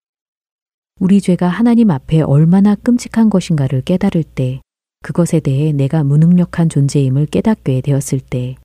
우리 1.00 1.22
죄가 1.22 1.48
하나님 1.48 1.92
앞에 1.92 2.22
얼마나 2.22 2.74
끔찍한 2.74 3.30
것인가를 3.30 3.82
깨달을 3.82 4.24
때, 4.24 4.62
그것에 5.04 5.40
대해 5.40 5.72
내가 5.72 6.04
무능력한 6.04 6.70
존재임을 6.70 7.28
깨닫게 7.28 7.82
되었을 7.82 8.20
때, 8.20 8.56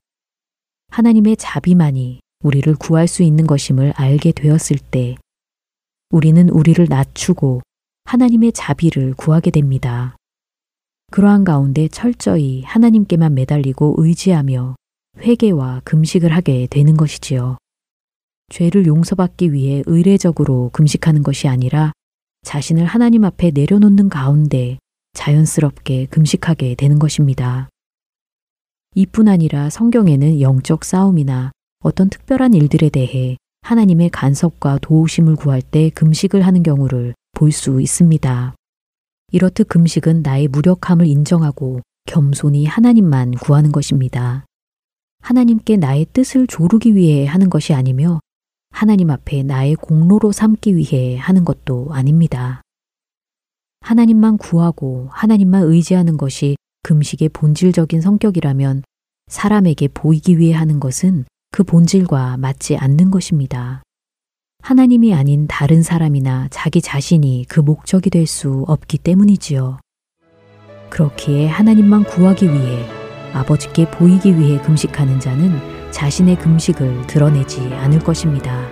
하나님의 0.89 1.37
자비만이 1.37 2.21
우리를 2.43 2.73
구할 2.77 3.07
수 3.07 3.21
있는 3.21 3.45
것임을 3.45 3.93
알게 3.95 4.31
되었을 4.31 4.79
때, 4.79 5.17
우리는 6.09 6.49
우리를 6.49 6.83
낮추고 6.89 7.61
하나님의 8.05 8.53
자비를 8.53 9.13
구하게 9.13 9.51
됩니다. 9.51 10.15
그러한 11.11 11.43
가운데 11.43 11.87
철저히 11.89 12.63
하나님께만 12.63 13.35
매달리고 13.35 13.97
의지하며 13.99 14.77
회개와 15.17 15.81
금식을 15.83 16.33
하게 16.33 16.67
되는 16.69 16.97
것이지요. 16.97 17.57
죄를 18.49 18.85
용서받기 18.85 19.53
위해 19.53 19.83
의례적으로 19.85 20.69
금식하는 20.73 21.23
것이 21.23 21.47
아니라 21.47 21.91
자신을 22.43 22.85
하나님 22.85 23.23
앞에 23.23 23.51
내려놓는 23.51 24.09
가운데 24.09 24.77
자연스럽게 25.13 26.07
금식하게 26.07 26.75
되는 26.75 26.99
것입니다. 26.99 27.69
이뿐 28.95 29.27
아니라 29.27 29.69
성경에는 29.69 30.41
영적 30.41 30.83
싸움이나 30.83 31.51
어떤 31.83 32.09
특별한 32.09 32.53
일들에 32.53 32.89
대해 32.89 33.37
하나님의 33.61 34.09
간섭과 34.09 34.79
도우심을 34.81 35.35
구할 35.35 35.61
때 35.61 35.89
금식을 35.91 36.41
하는 36.45 36.63
경우를 36.63 37.13
볼 37.33 37.51
수 37.51 37.81
있습니다. 37.81 38.55
이렇듯 39.31 39.67
금식은 39.67 40.21
나의 40.23 40.47
무력함을 40.49 41.07
인정하고 41.07 41.81
겸손히 42.05 42.65
하나님만 42.65 43.31
구하는 43.31 43.71
것입니다. 43.71 44.45
하나님께 45.21 45.77
나의 45.77 46.07
뜻을 46.13 46.47
조르기 46.47 46.95
위해 46.95 47.25
하는 47.25 47.49
것이 47.49 47.73
아니며 47.73 48.19
하나님 48.71 49.09
앞에 49.09 49.43
나의 49.43 49.75
공로로 49.75 50.31
삼기 50.31 50.75
위해 50.75 51.17
하는 51.17 51.45
것도 51.45 51.89
아닙니다. 51.91 52.61
하나님만 53.81 54.37
구하고 54.37 55.09
하나님만 55.11 55.63
의지하는 55.63 56.17
것이 56.17 56.55
금식의 56.83 57.29
본질적인 57.29 58.01
성격이라면 58.01 58.83
사람에게 59.27 59.87
보이기 59.89 60.39
위해 60.39 60.53
하는 60.53 60.79
것은 60.79 61.25
그 61.51 61.63
본질과 61.63 62.37
맞지 62.37 62.77
않는 62.77 63.11
것입니다. 63.11 63.83
하나님이 64.61 65.13
아닌 65.13 65.47
다른 65.47 65.81
사람이나 65.81 66.47
자기 66.51 66.81
자신이 66.81 67.45
그 67.47 67.59
목적이 67.59 68.09
될 68.09 68.27
수 68.27 68.63
없기 68.67 68.99
때문이지요. 68.99 69.79
그렇기에 70.89 71.47
하나님만 71.47 72.03
구하기 72.03 72.45
위해 72.47 73.00
아버지께 73.33 73.89
보이기 73.91 74.37
위해 74.37 74.59
금식하는 74.61 75.19
자는 75.19 75.59
자신의 75.91 76.37
금식을 76.37 77.07
드러내지 77.07 77.73
않을 77.73 77.99
것입니다. 77.99 78.67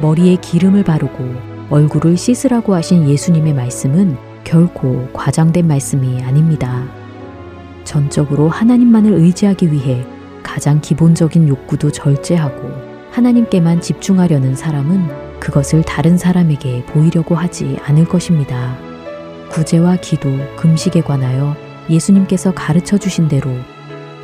머리에 0.00 0.36
기름을 0.36 0.84
바르고 0.84 1.34
얼굴을 1.70 2.16
씻으라고 2.16 2.74
하신 2.74 3.08
예수님의 3.08 3.54
말씀은 3.54 4.16
결코 4.44 5.08
과장된 5.12 5.66
말씀이 5.66 6.22
아닙니다. 6.22 6.84
전적으로 7.84 8.48
하나님만을 8.48 9.12
의지하기 9.12 9.72
위해 9.72 10.04
가장 10.42 10.80
기본적인 10.80 11.48
욕구도 11.48 11.90
절제하고 11.90 12.70
하나님께만 13.10 13.80
집중하려는 13.80 14.54
사람은 14.54 15.38
그것을 15.40 15.82
다른 15.82 16.18
사람에게 16.18 16.84
보이려고 16.86 17.34
하지 17.34 17.78
않을 17.82 18.04
것입니다. 18.04 18.76
구제와 19.50 19.96
기도, 19.96 20.28
금식에 20.56 21.00
관하여 21.00 21.56
예수님께서 21.90 22.52
가르쳐 22.52 22.96
주신 22.96 23.28
대로 23.28 23.50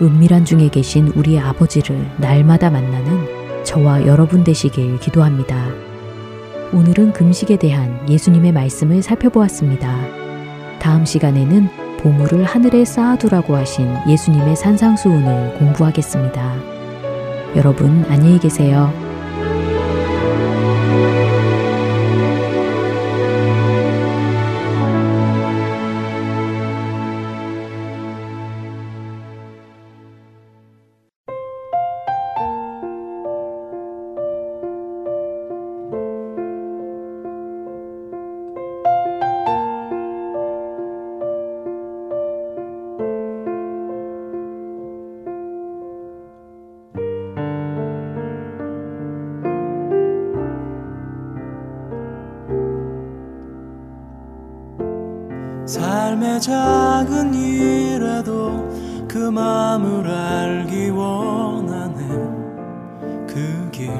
은밀한 0.00 0.44
중에 0.44 0.68
계신 0.68 1.09
우리 1.16 1.38
아버지를 1.38 2.09
날마다 2.18 2.70
만나는 2.70 3.64
저와 3.64 4.07
여러분 4.07 4.44
되시길 4.44 5.00
기도합니다. 5.00 5.57
오늘은 6.72 7.12
금식에 7.12 7.57
대한 7.57 8.09
예수님의 8.09 8.52
말씀을 8.52 9.02
살펴보았습니다. 9.02 9.88
다음 10.79 11.05
시간에는 11.05 11.68
보물을 11.98 12.44
하늘에 12.44 12.85
쌓아두라고 12.85 13.57
하신 13.57 13.88
예수님의 14.09 14.57
산상수훈을 14.57 15.55
공부하겠습니다. 15.59 16.55
여러분 17.57 18.05
안녕히 18.09 18.38
계세요. 18.38 19.06
그 59.27 59.31
마음을 59.33 60.09
알기 60.09 60.91
원하네 60.91 62.07
그 63.27 63.69
길, 63.73 63.91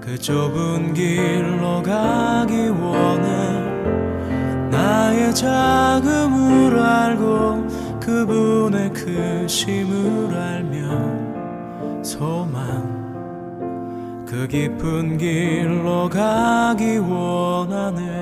그 0.00 0.16
좁은 0.16 0.94
길로 0.94 1.82
가기 1.82 2.68
원해. 2.68 4.70
나의 4.70 5.34
자금을 5.34 6.78
알고 6.78 7.66
그분의 7.98 8.92
크심을 8.92 10.32
알며 10.32 12.04
소망 12.04 12.86
그 14.24 14.46
깊은 14.46 15.18
길로 15.18 16.08
가기 16.08 16.98
원하네 16.98 18.21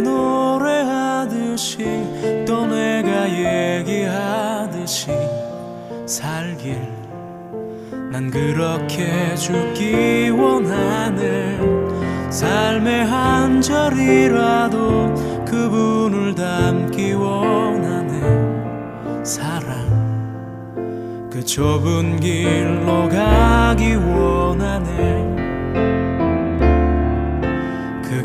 노래하듯이 0.00 1.84
또 2.46 2.66
내가 2.66 3.28
얘기하듯이 3.28 5.10
살길. 6.06 6.78
난 8.10 8.30
그렇게 8.30 9.34
죽기 9.36 10.30
원하네. 10.30 11.58
삶의 12.30 13.04
한 13.06 13.60
절이라도 13.60 15.44
그분을 15.44 16.34
담기 16.34 17.12
원하네. 17.12 19.24
사랑 19.24 19.80
그 21.30 21.44
좁은 21.44 22.18
길로 22.20 23.08
가기 23.08 23.94
원하네 23.94 25.29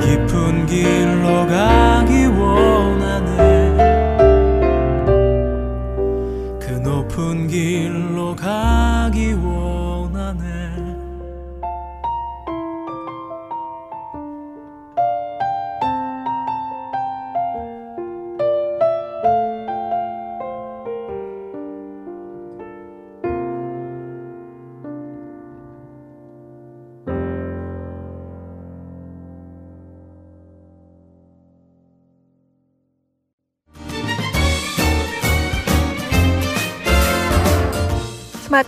깊은 0.06 0.68
길로 0.68 1.48
가기 1.48 2.28
원하네. 2.28 3.36
그 6.60 6.70
높은 6.84 7.48
길로 7.48 8.15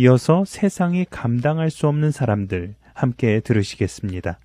이어서 0.00 0.44
세상이 0.46 1.06
감당할 1.10 1.70
수 1.70 1.88
없는 1.88 2.12
사람들 2.12 2.76
함께 2.94 3.40
들으시겠습니다. 3.40 4.38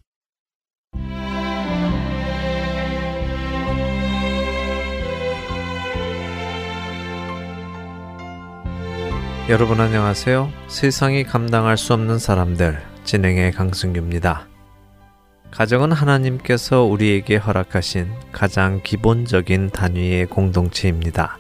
여러분 9.48 9.80
안녕하세요. 9.80 10.52
세상이 10.70 11.24
감당할 11.24 11.78
수 11.78 11.94
없는 11.94 12.18
사람들 12.18 12.82
진행의 13.04 13.52
강승규입니다. 13.52 14.48
가정은 15.52 15.92
하나님께서 15.92 16.82
우리에게 16.82 17.36
허락하신 17.36 18.08
가장 18.32 18.82
기본적인 18.82 19.70
단위의 19.70 20.26
공동체입니다. 20.26 21.38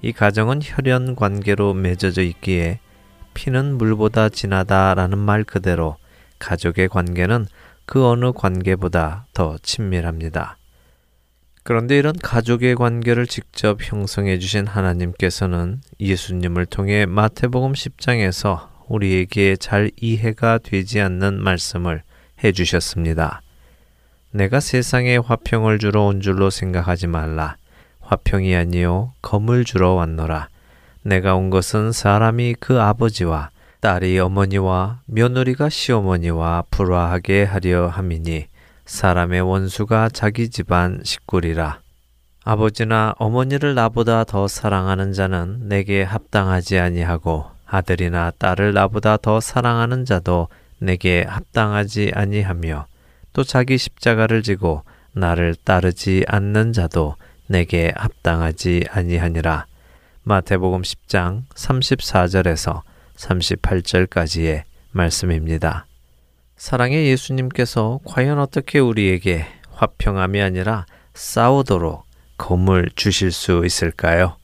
이 0.00 0.12
가정은 0.12 0.60
혈연 0.62 1.16
관계로 1.16 1.74
맺어져 1.74 2.22
있기에 2.22 2.78
피는 3.34 3.78
물보다 3.78 4.28
진하다라는 4.28 5.18
말 5.18 5.44
그대로 5.44 5.96
가족의 6.38 6.88
관계는 6.88 7.46
그 7.86 8.06
어느 8.06 8.32
관계보다 8.32 9.26
더 9.32 9.56
친밀합니다. 9.62 10.56
그런데 11.64 11.96
이런 11.96 12.16
가족의 12.16 12.74
관계를 12.74 13.26
직접 13.26 13.78
형성해 13.80 14.38
주신 14.38 14.66
하나님께서는 14.66 15.80
예수님을 16.00 16.66
통해 16.66 17.06
마태복음 17.06 17.72
10장에서 17.72 18.68
우리에게 18.88 19.56
잘 19.56 19.90
이해가 20.00 20.58
되지 20.58 21.00
않는 21.00 21.40
말씀을 21.40 22.02
해 22.42 22.52
주셨습니다. 22.52 23.42
내가 24.32 24.60
세상에 24.60 25.18
화평을 25.18 25.78
주러 25.78 26.02
온 26.02 26.20
줄로 26.20 26.50
생각하지 26.50 27.06
말라. 27.06 27.56
화평이 28.00 28.56
아니요 28.56 29.12
검을 29.22 29.64
주러 29.64 29.92
왔노라. 29.92 30.48
내가 31.02 31.34
온 31.34 31.50
것은 31.50 31.92
사람이 31.92 32.56
그 32.60 32.80
아버지와 32.80 33.50
딸이 33.80 34.18
어머니와 34.20 35.00
며느리가 35.06 35.68
시어머니와 35.68 36.64
불화하게 36.70 37.44
하려 37.44 37.88
함이니 37.88 38.46
사람의 38.86 39.40
원수가 39.40 40.10
자기 40.10 40.48
집안 40.48 41.00
식구리라. 41.02 41.80
아버지나 42.44 43.14
어머니를 43.18 43.74
나보다 43.74 44.24
더 44.24 44.48
사랑하는 44.48 45.12
자는 45.12 45.68
내게 45.68 46.02
합당하지 46.02 46.78
아니하고 46.78 47.46
아들이나 47.66 48.32
딸을 48.38 48.74
나보다 48.74 49.16
더 49.16 49.40
사랑하는 49.40 50.04
자도 50.04 50.48
내게 50.78 51.24
합당하지 51.26 52.12
아니하며 52.14 52.86
또 53.32 53.44
자기 53.44 53.78
십자가를 53.78 54.42
지고 54.42 54.82
나를 55.12 55.54
따르지 55.64 56.24
않는 56.28 56.72
자도 56.72 57.16
내게 57.46 57.92
합당하지 57.96 58.84
아니하니라. 58.90 59.66
마태복음 60.24 60.82
10장 60.82 61.48
34절에서 61.48 62.82
38절까지의 63.16 64.62
말씀입니다. 64.92 65.86
사랑의 66.56 67.08
예수님께서 67.08 67.98
과연 68.04 68.38
어떻게 68.38 68.78
우리에게 68.78 69.46
화평함이 69.72 70.40
아니라 70.40 70.86
싸우도록 71.14 72.04
검을 72.38 72.90
주실 72.94 73.32
수 73.32 73.62
있을까요? 73.66 74.36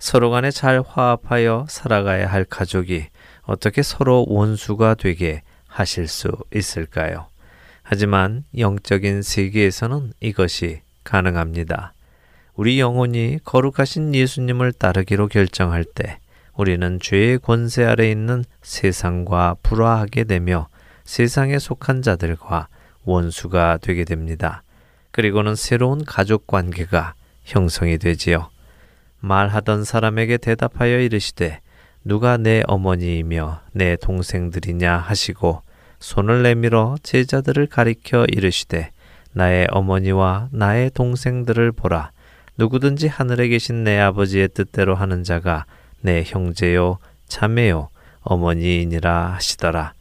서로 0.00 0.30
간에 0.30 0.50
잘 0.50 0.82
화합하여 0.84 1.66
살아가야 1.68 2.26
할 2.26 2.44
가족이 2.44 3.06
어떻게 3.42 3.82
서로 3.84 4.26
원수가 4.28 4.94
되게 4.94 5.42
하실 5.68 6.08
수 6.08 6.32
있을까요? 6.52 7.28
하지만 7.84 8.42
영적인 8.58 9.22
세계에서는 9.22 10.12
이것이 10.18 10.80
가능합니다. 11.04 11.94
우리 12.60 12.78
영혼이 12.78 13.38
거룩하신 13.42 14.14
예수님을 14.14 14.74
따르기로 14.74 15.28
결정할 15.28 15.82
때 15.82 16.18
우리는 16.54 16.98
죄의 17.00 17.38
권세 17.38 17.86
아래 17.86 18.10
있는 18.10 18.44
세상과 18.60 19.56
불화하게 19.62 20.24
되며 20.24 20.68
세상에 21.04 21.58
속한 21.58 22.02
자들과 22.02 22.68
원수가 23.04 23.78
되게 23.80 24.04
됩니다. 24.04 24.62
그리고는 25.10 25.54
새로운 25.54 26.04
가족 26.04 26.46
관계가 26.46 27.14
형성이 27.44 27.96
되지요. 27.96 28.50
말하던 29.20 29.84
사람에게 29.84 30.36
대답하여 30.36 31.00
이르시되 31.00 31.60
누가 32.04 32.36
내 32.36 32.62
어머니이며 32.66 33.62
내 33.72 33.96
동생들이냐 33.96 34.98
하시고 34.98 35.62
손을 35.98 36.42
내밀어 36.42 36.96
제자들을 37.02 37.68
가리켜 37.68 38.26
이르시되 38.26 38.90
나의 39.32 39.66
어머니와 39.70 40.50
나의 40.52 40.90
동생들을 40.90 41.72
보라 41.72 42.10
누구든지 42.60 43.08
하늘에 43.08 43.48
계신 43.48 43.84
내 43.84 43.98
아버지의 43.98 44.50
뜻대로 44.50 44.94
하는 44.94 45.24
자가 45.24 45.64
내 46.02 46.22
형제요 46.26 46.98
자매요 47.26 47.88
어머니이니라 48.20 49.32
하시더라 49.32 49.94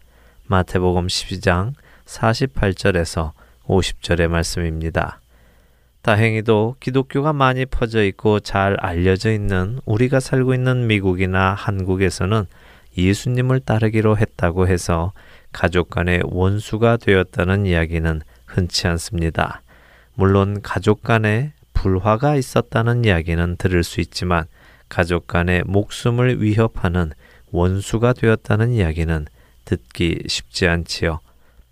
마태복음 0.47 1.07
12장 1.07 1.71
48절에서 2.05 3.31
50절의 3.65 4.27
말씀입니다. 4.27 5.21
다행히도 6.01 6.75
기독교가 6.81 7.31
많이 7.31 7.65
퍼져 7.65 8.03
있고 8.03 8.41
잘 8.41 8.75
알려져 8.81 9.31
있는 9.31 9.79
우리가 9.85 10.19
살고 10.19 10.53
있는 10.53 10.85
미국이나 10.87 11.53
한국에서는 11.53 12.45
예수님을 12.97 13.61
따르기로 13.61 14.17
했다고 14.17 14.67
해서 14.67 15.13
가족 15.53 15.89
간의 15.89 16.23
원수가 16.25 16.97
되었다는 16.97 17.65
이야기는 17.65 18.21
흔치 18.47 18.87
않습니다. 18.87 19.61
물론 20.15 20.61
가족 20.61 21.03
간에 21.03 21.53
불화가 21.79 22.35
있었다는 22.35 23.05
이야기는 23.05 23.55
들을 23.55 23.85
수 23.85 24.01
있지만 24.01 24.43
가족 24.89 25.27
간의 25.27 25.63
목숨을 25.65 26.43
위협하는 26.43 27.13
원수가 27.51 28.11
되었다는 28.13 28.73
이야기는 28.73 29.25
듣기 29.63 30.23
쉽지 30.27 30.67
않지요. 30.67 31.21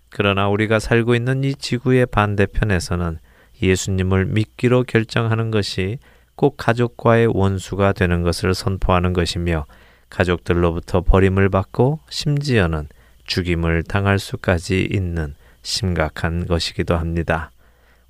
그러나 0.08 0.48
우리가 0.48 0.78
살고 0.78 1.14
있는 1.14 1.44
이 1.44 1.54
지구의 1.54 2.06
반대편에서는 2.06 3.18
예수님을 3.60 4.24
믿기로 4.24 4.84
결정하는 4.84 5.50
것이 5.50 5.98
꼭 6.36 6.56
가족과의 6.56 7.26
원수가 7.26 7.92
되는 7.92 8.22
것을 8.22 8.54
선포하는 8.54 9.12
것이며 9.12 9.66
가족들로부터 10.08 11.02
버림을 11.02 11.50
받고 11.50 12.00
심지어는 12.08 12.88
죽임을 13.26 13.82
당할 13.82 14.18
수까지 14.18 14.88
있는 14.90 15.34
심각한 15.62 16.46
것이기도 16.46 16.96
합니다. 16.96 17.50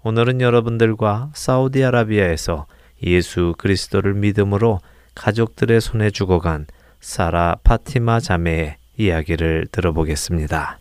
오늘은 0.05 0.41
여러분들과 0.41 1.31
사우디아라비아에서 1.35 2.67
예수 3.05 3.55
그리스도를 3.59 4.15
믿음으로 4.15 4.79
가족들의 5.15 5.81
손에 5.81 6.11
죽어간 6.11 6.67
사라 7.01 7.57
파티마 7.65 8.21
자매의 8.21 8.77
이야기를 8.97 9.67
들어보겠습니다. 9.73 10.79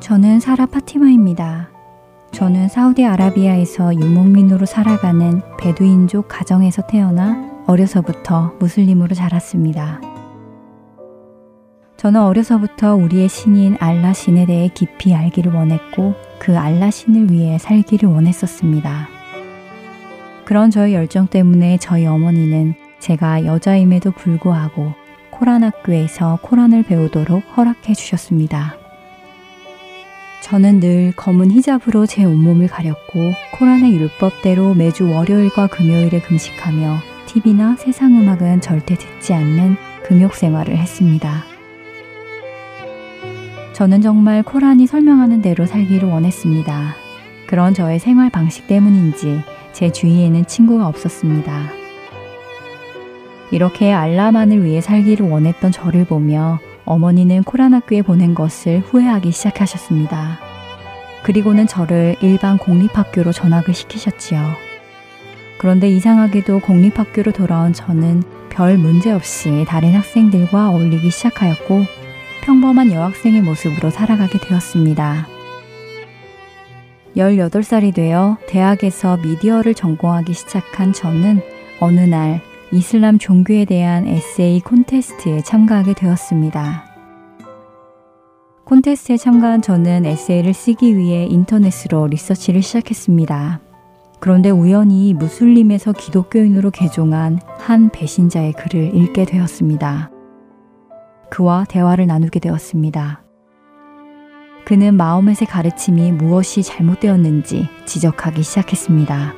저는 0.00 0.40
사라 0.40 0.66
파티마입니다. 0.66 1.70
저는 2.32 2.68
사우디아라비아에서 2.68 3.94
유목민으로 3.94 4.64
살아가는 4.66 5.42
베두인족 5.58 6.28
가정에서 6.28 6.86
태어나 6.86 7.50
어려서부터 7.66 8.54
무슬림으로 8.58 9.14
자랐습니다. 9.14 10.11
저는 12.02 12.20
어려서부터 12.20 12.96
우리의 12.96 13.28
신인 13.28 13.76
알라 13.78 14.12
신에 14.12 14.44
대해 14.44 14.68
깊이 14.74 15.14
알기를 15.14 15.52
원했고 15.52 16.16
그 16.40 16.58
알라 16.58 16.90
신을 16.90 17.30
위해 17.30 17.58
살기를 17.58 18.08
원했었습니다. 18.08 19.08
그런 20.44 20.72
저의 20.72 20.94
열정 20.94 21.28
때문에 21.28 21.78
저희 21.78 22.04
어머니는 22.04 22.74
제가 22.98 23.44
여자임에도 23.44 24.10
불구하고 24.10 24.94
코란 25.30 25.62
학교에서 25.62 26.40
코란을 26.42 26.82
배우도록 26.82 27.44
허락해 27.56 27.94
주셨습니다. 27.94 28.74
저는 30.42 30.80
늘 30.80 31.12
검은 31.14 31.52
히잡으로 31.52 32.06
제 32.06 32.24
온몸을 32.24 32.66
가렸고 32.66 33.30
코란의 33.60 33.94
율법대로 33.94 34.74
매주 34.74 35.08
월요일과 35.08 35.68
금요일에 35.68 36.20
금식하며 36.20 36.98
TV나 37.26 37.76
세상 37.76 38.20
음악은 38.20 38.60
절대 38.60 38.96
듣지 38.96 39.34
않는 39.34 39.76
금욕 40.02 40.34
생활을 40.34 40.76
했습니다. 40.76 41.51
저는 43.72 44.02
정말 44.02 44.42
코란이 44.42 44.86
설명하는 44.86 45.40
대로 45.40 45.66
살기를 45.66 46.08
원했습니다. 46.08 46.94
그런 47.46 47.74
저의 47.74 47.98
생활 47.98 48.30
방식 48.30 48.66
때문인지 48.66 49.40
제 49.72 49.90
주위에는 49.90 50.46
친구가 50.46 50.86
없었습니다. 50.86 51.70
이렇게 53.50 53.92
알라만을 53.92 54.64
위해 54.64 54.80
살기를 54.80 55.28
원했던 55.28 55.72
저를 55.72 56.04
보며 56.04 56.58
어머니는 56.84 57.44
코란 57.44 57.74
학교에 57.74 58.02
보낸 58.02 58.34
것을 58.34 58.80
후회하기 58.80 59.30
시작하셨습니다. 59.30 60.38
그리고는 61.22 61.66
저를 61.66 62.16
일반 62.20 62.58
공립학교로 62.58 63.32
전학을 63.32 63.74
시키셨지요. 63.74 64.40
그런데 65.58 65.88
이상하게도 65.88 66.60
공립학교로 66.60 67.32
돌아온 67.32 67.72
저는 67.72 68.22
별 68.50 68.76
문제 68.76 69.12
없이 69.12 69.64
다른 69.68 69.94
학생들과 69.94 70.70
어울리기 70.70 71.10
시작하였고 71.10 72.01
평범한 72.42 72.92
여학생의 72.92 73.42
모습으로 73.42 73.90
살아가게 73.90 74.38
되었습니다. 74.38 75.26
18살이 77.16 77.94
되어 77.94 78.36
대학에서 78.48 79.16
미디어를 79.18 79.74
전공하기 79.74 80.32
시작한 80.32 80.92
저는 80.92 81.40
어느 81.80 82.00
날 82.00 82.40
이슬람 82.72 83.18
종교에 83.18 83.64
대한 83.64 84.06
에세이 84.06 84.60
콘테스트에 84.60 85.42
참가하게 85.42 85.94
되었습니다. 85.94 86.84
콘테스트에 88.64 89.18
참가한 89.18 89.60
저는 89.60 90.06
에세이를 90.06 90.54
쓰기 90.54 90.96
위해 90.96 91.26
인터넷으로 91.26 92.06
리서치를 92.06 92.62
시작했습니다. 92.62 93.60
그런데 94.20 94.50
우연히 94.50 95.12
무슬림에서 95.14 95.92
기독교인으로 95.92 96.70
개종한 96.70 97.40
한 97.58 97.90
배신자의 97.90 98.54
글을 98.54 98.94
읽게 98.94 99.26
되었습니다. 99.26 100.10
그와 101.32 101.64
대화를 101.66 102.06
나누게 102.06 102.40
되었습니다. 102.40 103.22
그는 104.66 104.98
마음의 104.98 105.34
가르침이 105.34 106.12
무엇이 106.12 106.62
잘못되었는지 106.62 107.70
지적하기 107.86 108.42
시작했습니다. 108.42 109.32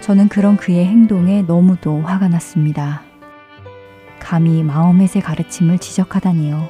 저는 0.00 0.28
그런 0.28 0.56
그의 0.56 0.84
행동에 0.84 1.42
너무도 1.42 2.00
화가 2.00 2.26
났습니다. 2.26 3.02
감히 4.18 4.64
마음의 4.64 5.06
가르침을 5.22 5.78
지적하다니요. 5.78 6.68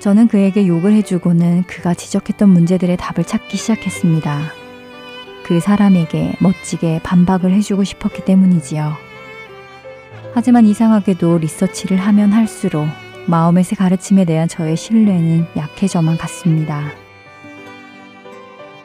저는 0.00 0.26
그에게 0.26 0.66
욕을 0.66 0.92
해주고는 0.92 1.62
그가 1.68 1.94
지적했던 1.94 2.48
문제들의 2.48 2.96
답을 2.96 3.24
찾기 3.24 3.56
시작했습니다. 3.56 4.40
그 5.44 5.60
사람에게 5.60 6.34
멋지게 6.40 7.00
반박을 7.04 7.52
해주고 7.52 7.84
싶었기 7.84 8.24
때문이지요. 8.24 9.03
하지만 10.34 10.66
이상하게도 10.66 11.38
리서치를 11.38 11.96
하면 11.96 12.32
할수록 12.32 12.88
마음의 13.26 13.62
가르침에 13.64 14.24
대한 14.24 14.48
저의 14.48 14.76
신뢰는 14.76 15.46
약해져만 15.56 16.18
갔습니다. 16.18 16.90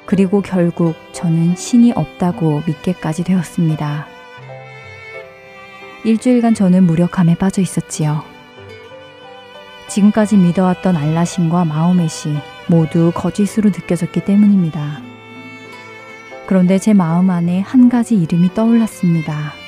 그리고 0.06 0.42
결국 0.42 0.96
저는 1.12 1.56
신이 1.56 1.94
없다고 1.94 2.62
믿게까지 2.68 3.24
되었습니다. 3.24 4.08
일주일간 6.06 6.54
저는 6.54 6.84
무력함에 6.84 7.36
빠져 7.36 7.62
있었지요. 7.62 8.24
지금까지 9.88 10.38
믿어왔던 10.38 10.96
알라신과 10.96 11.66
마호멧이 11.66 12.38
모두 12.68 13.12
거짓으로 13.14 13.72
느껴졌기 13.72 14.24
때문입니다. 14.24 15.02
그런데 16.46 16.78
제 16.78 16.94
마음 16.94 17.32
안에 17.32 17.60
한 17.62 17.90
가지 17.90 18.16
이름이 18.16 18.54
떠올랐습니다. 18.54 19.59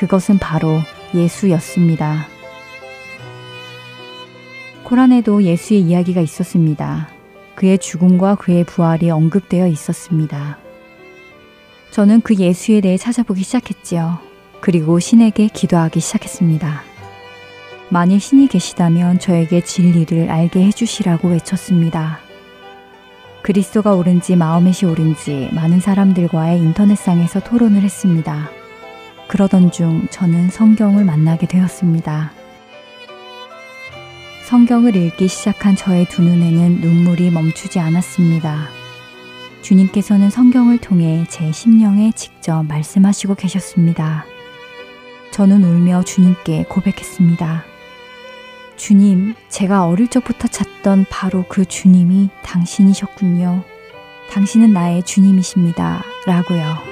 그것은 0.00 0.38
바로 0.38 0.80
예수였습니다. 1.14 2.26
코란에도 4.82 5.42
예수의 5.42 5.82
이야기가 5.82 6.22
있었습니다. 6.22 7.10
그의 7.54 7.76
죽음과 7.76 8.36
그의 8.36 8.64
부활이 8.64 9.10
언급되어 9.10 9.66
있었습니다. 9.66 10.56
저는 11.90 12.22
그 12.22 12.34
예수에 12.34 12.80
대해 12.80 12.96
찾아보기 12.96 13.42
시작했지요. 13.42 14.20
그리고 14.62 14.98
신에게 14.98 15.48
기도하기 15.48 16.00
시작했습니다. 16.00 16.82
만일 17.90 18.20
신이 18.20 18.48
계시다면 18.48 19.18
저에게 19.18 19.60
진리를 19.60 20.30
알게 20.30 20.64
해주시라고 20.64 21.28
외쳤습니다. 21.28 22.20
그리스도가 23.42 23.94
옳은지 23.94 24.34
마음의 24.34 24.72
시 24.72 24.86
옳은지 24.86 25.50
많은 25.52 25.80
사람들과의 25.80 26.58
인터넷상에서 26.58 27.40
토론을 27.40 27.82
했습니다. 27.82 28.59
그러던 29.30 29.70
중 29.70 30.08
저는 30.10 30.50
성경을 30.50 31.04
만나게 31.04 31.46
되었습니다. 31.46 32.32
성경을 34.48 34.96
읽기 34.96 35.28
시작한 35.28 35.76
저의 35.76 36.04
두 36.06 36.20
눈에는 36.20 36.80
눈물이 36.80 37.30
멈추지 37.30 37.78
않았습니다. 37.78 38.66
주님께서는 39.62 40.30
성경을 40.30 40.78
통해 40.78 41.24
제 41.28 41.52
심령에 41.52 42.10
직접 42.16 42.64
말씀하시고 42.64 43.36
계셨습니다. 43.36 44.24
저는 45.30 45.62
울며 45.62 46.02
주님께 46.02 46.64
고백했습니다. 46.64 47.62
주님, 48.74 49.36
제가 49.48 49.86
어릴 49.86 50.08
적부터 50.08 50.48
찾던 50.48 51.06
바로 51.08 51.44
그 51.48 51.64
주님이 51.64 52.30
당신이셨군요. 52.42 53.62
당신은 54.32 54.72
나의 54.72 55.04
주님이십니다. 55.04 56.02
라고요. 56.26 56.89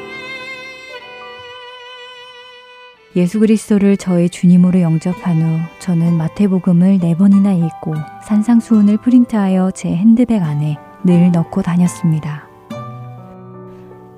예수 3.18 3.40
그리스도를 3.40 3.96
저의 3.96 4.30
주님으로 4.30 4.80
영접한 4.80 5.42
후 5.42 5.58
저는 5.80 6.16
마태복음을 6.16 7.00
네 7.00 7.16
번이나 7.16 7.52
읽고 7.52 7.94
산상수훈을 8.24 8.98
프린트하여 8.98 9.72
제 9.72 9.88
핸드백 9.88 10.40
안에 10.40 10.76
늘 11.02 11.32
넣고 11.32 11.62
다녔습니다. 11.62 12.46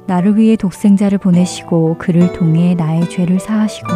나를 0.07 0.37
위해 0.37 0.55
독생자를 0.55 1.17
보내시고 1.17 1.97
그를 1.99 2.35
통해 2.35 2.75
나의 2.75 3.09
죄를 3.09 3.41
사하시고 3.41 3.89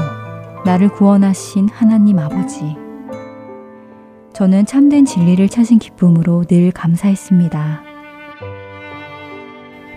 나를 0.64 0.88
구원하신 0.88 1.68
하나님 1.68 2.18
아버지. 2.18 2.74
저는 4.32 4.64
참된 4.64 5.04
진리를 5.04 5.46
찾은 5.50 5.80
기쁨으로 5.80 6.44
늘 6.44 6.72
감사했습니다. 6.72 7.82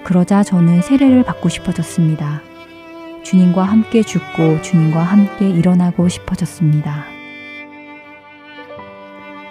그러자 0.04 0.44
저는 0.44 0.82
세례를 0.82 1.24
받고 1.24 1.48
싶어졌습니다. 1.48 2.42
주님과 3.28 3.62
함께 3.62 4.04
죽고 4.04 4.62
주님과 4.62 5.04
함께 5.04 5.50
일어나고 5.50 6.08
싶어졌습니다. 6.08 7.04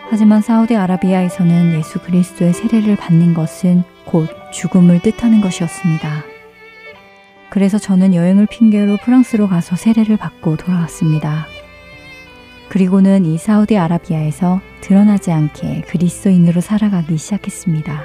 하지만 0.09 0.41
사우디아라비아에서는 0.41 1.75
예수 1.75 1.99
그리스도의 2.01 2.55
세례를 2.55 2.97
받는 2.97 3.35
것은 3.35 3.83
곧 4.07 4.31
죽음을 4.51 5.03
뜻하는 5.03 5.43
것이었습니다. 5.43 6.25
그래서 7.51 7.77
저는 7.77 8.15
여행을 8.15 8.47
핑계로 8.47 8.97
프랑스로 9.05 9.47
가서 9.47 9.77
세례를 9.77 10.17
받고 10.17 10.57
돌아왔습니다. 10.57 11.47
그리고는 12.71 13.27
이 13.27 13.37
사우디아라비아에서 13.37 14.63
드러나지 14.81 15.33
않게 15.33 15.83
그리스도인으로 15.83 16.63
살아가기 16.63 17.19
시작했습니다. 17.19 18.05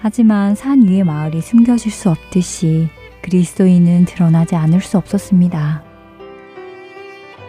하지만 0.00 0.56
산 0.56 0.88
위의 0.88 1.04
마을이 1.04 1.40
숨겨질 1.40 1.92
수 1.92 2.10
없듯이 2.10 2.88
그리스도인은 3.26 4.04
드러나지 4.04 4.54
않을 4.54 4.80
수 4.80 4.98
없었습니다. 4.98 5.82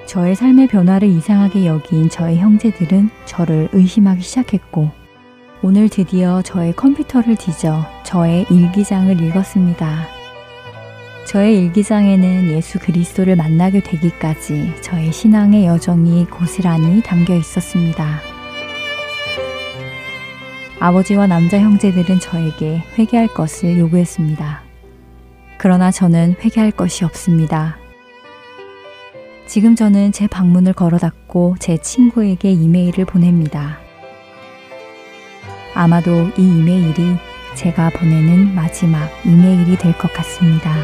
저의 0.08 0.36
삶의 0.36 0.70
변화를 0.70 1.08
이상하게 1.08 1.68
여긴 1.68 2.10
저의 2.10 2.40
형제들은 2.40 3.12
저를 3.26 3.70
의심하기 3.74 4.22
시작했고, 4.22 4.90
오늘 5.62 5.88
드디어 5.88 6.42
저의 6.42 6.76
컴퓨터를 6.76 7.36
뒤져 7.36 7.86
저의 8.04 8.48
일기장을 8.50 9.22
읽었습니다. 9.22 10.08
저의 11.28 11.58
일기장에는 11.60 12.50
예수 12.52 12.80
그리스도를 12.80 13.36
만나게 13.36 13.82
되기까지 13.82 14.82
저의 14.82 15.12
신앙의 15.12 15.66
여정이 15.66 16.26
고스란히 16.26 17.04
담겨 17.04 17.36
있었습니다. 17.36 18.20
아버지와 20.80 21.28
남자 21.28 21.60
형제들은 21.60 22.20
저에게 22.20 22.82
회개할 22.98 23.28
것을 23.28 23.78
요구했습니다. 23.78 24.67
그러나 25.58 25.92
저는 25.92 26.36
회개할 26.44 26.72
것이 26.72 27.04
없습니다. 27.04 27.78
지금 29.48 29.76
저는 29.76 30.12
제 30.12 30.28
방문을 30.28 30.74
걸어 30.74 30.98
닫고 30.98 31.56
제 31.60 31.78
친구에게 31.78 32.52
이메일을 32.52 33.06
보냅니다. 33.06 33.80
아마도 35.74 36.12
이 36.38 36.42
이메일이 36.42 37.16
제가 37.56 37.90
보내는 37.92 38.54
마지막 38.56 39.10
이메일이 39.26 39.78
될 39.78 39.94
것 39.98 40.12
같습니다. 40.14 40.76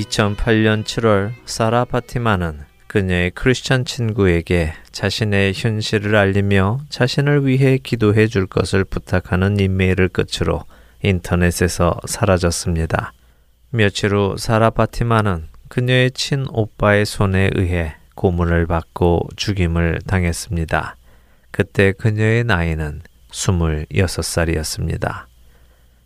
2008년 0.00 0.84
7월 0.84 1.32
사라 1.44 1.84
파티마는 1.84 2.60
그녀의 2.86 3.32
크리스천 3.32 3.84
친구에게 3.84 4.72
자신의 4.92 5.52
현실을 5.54 6.16
알리며 6.16 6.80
자신을 6.88 7.46
위해 7.46 7.78
기도해 7.78 8.26
줄 8.26 8.46
것을 8.46 8.84
부탁하는 8.84 9.60
이메일을 9.60 10.08
끝으로 10.08 10.64
인터넷에서 11.02 11.98
사라졌습니다. 12.06 13.12
며칠 13.70 14.14
후 14.14 14.36
사라 14.38 14.70
파티마는 14.70 15.48
그녀의 15.68 16.12
친오빠의 16.12 17.06
손에 17.06 17.50
의해 17.54 17.94
고문을 18.14 18.66
받고 18.66 19.28
죽임을 19.36 20.00
당했습니다. 20.06 20.96
그때 21.50 21.92
그녀의 21.92 22.44
나이는 22.44 23.02
26살이었습니다. 23.30 25.26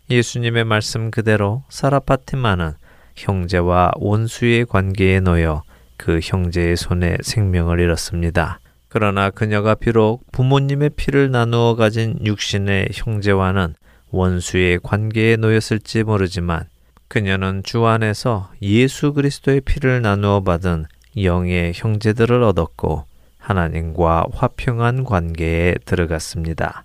예수님의 0.09 0.65
말씀 0.65 1.09
그대로 1.09 1.63
사라 1.69 1.99
파티마는 1.99 2.73
형제와 3.15 3.91
원수의 3.97 4.65
관계에 4.65 5.19
놓여 5.19 5.63
그 5.97 6.19
형제의 6.21 6.75
손에 6.75 7.17
생명을 7.21 7.79
잃었습니다. 7.79 8.59
그러나 8.89 9.29
그녀가 9.29 9.75
비록 9.75 10.23
부모님의 10.31 10.91
피를 10.91 11.31
나누어 11.31 11.75
가진 11.75 12.17
육신의 12.23 12.89
형제와는 12.93 13.75
원수의 14.11 14.79
관계에 14.83 15.35
놓였을지 15.35 16.03
모르지만 16.03 16.65
그녀는 17.07 17.61
주 17.63 17.85
안에서 17.85 18.51
예수 18.61 19.13
그리스도의 19.13 19.61
피를 19.61 20.01
나누어 20.01 20.41
받은 20.43 20.85
영의 21.21 21.73
형제들을 21.75 22.41
얻었고 22.43 23.05
하나님과 23.37 24.25
화평한 24.33 25.03
관계에 25.03 25.75
들어갔습니다. 25.85 26.83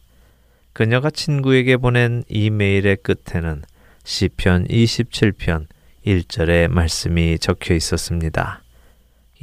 그녀가 0.73 1.11
친구에게 1.11 1.77
보낸 1.77 2.23
이 2.29 2.51
메일의 2.51 2.99
끝에는 3.03 3.63
시편 4.05 4.69
27편 4.69 5.67
1절의 6.07 6.69
말씀이 6.69 7.39
적혀 7.39 7.75
있었습니다. 7.75 8.63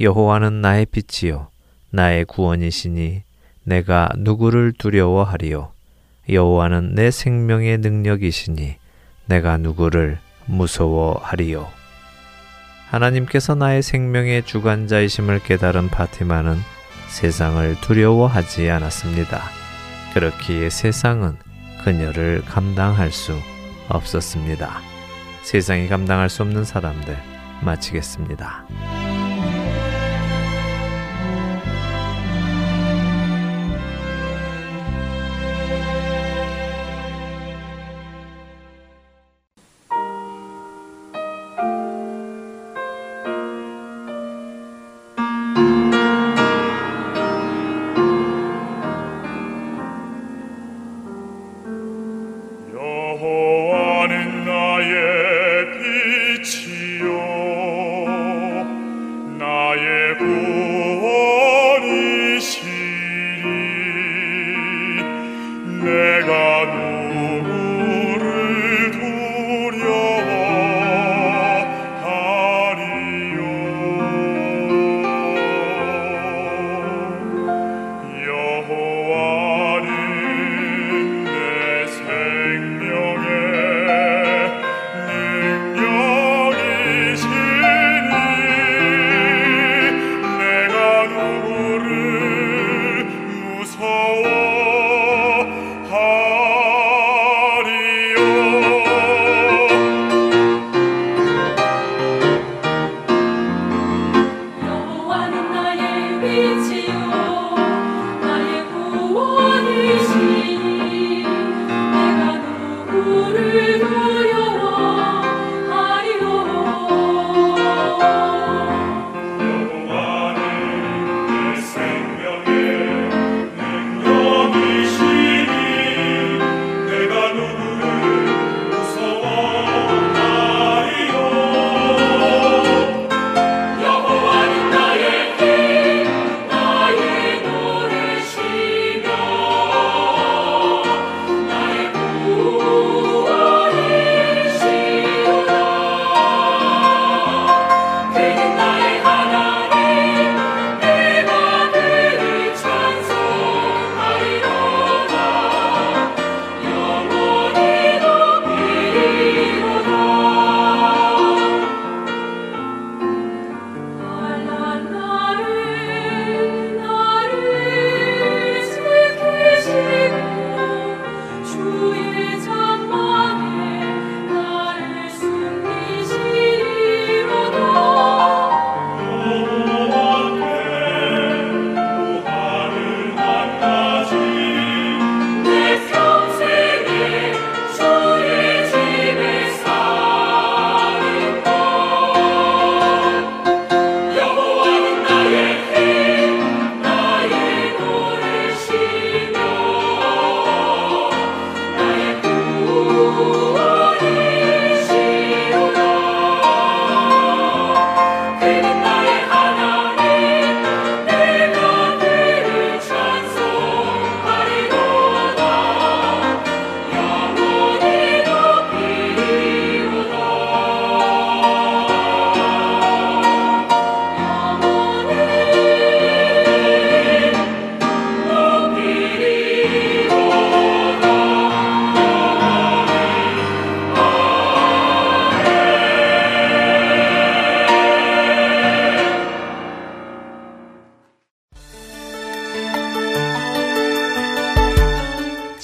여호와는 0.00 0.60
나의 0.60 0.86
빛이요 0.86 1.48
나의 1.90 2.24
구원이시니 2.24 3.22
내가 3.64 4.08
누구를 4.16 4.72
두려워하리요 4.76 5.72
여호와는 6.28 6.94
내 6.94 7.10
생명의 7.10 7.78
능력이시니 7.78 8.76
내가 9.26 9.56
누구를 9.56 10.18
무서워하리요 10.46 11.68
하나님께서 12.90 13.54
나의 13.54 13.82
생명의 13.82 14.44
주관자이심을 14.44 15.40
깨달은 15.40 15.88
파티마는 15.88 16.58
세상을 17.08 17.80
두려워하지 17.82 18.70
않았습니다. 18.70 19.42
그렇기에 20.14 20.70
세상은 20.70 21.36
그녀를 21.84 22.42
감당할 22.46 23.12
수 23.12 23.34
없었습니다. 23.88 24.97
세상이 25.48 25.88
감당할 25.88 26.28
수 26.28 26.42
없는 26.42 26.62
사람들 26.62 27.16
마치겠습니다. 27.62 28.66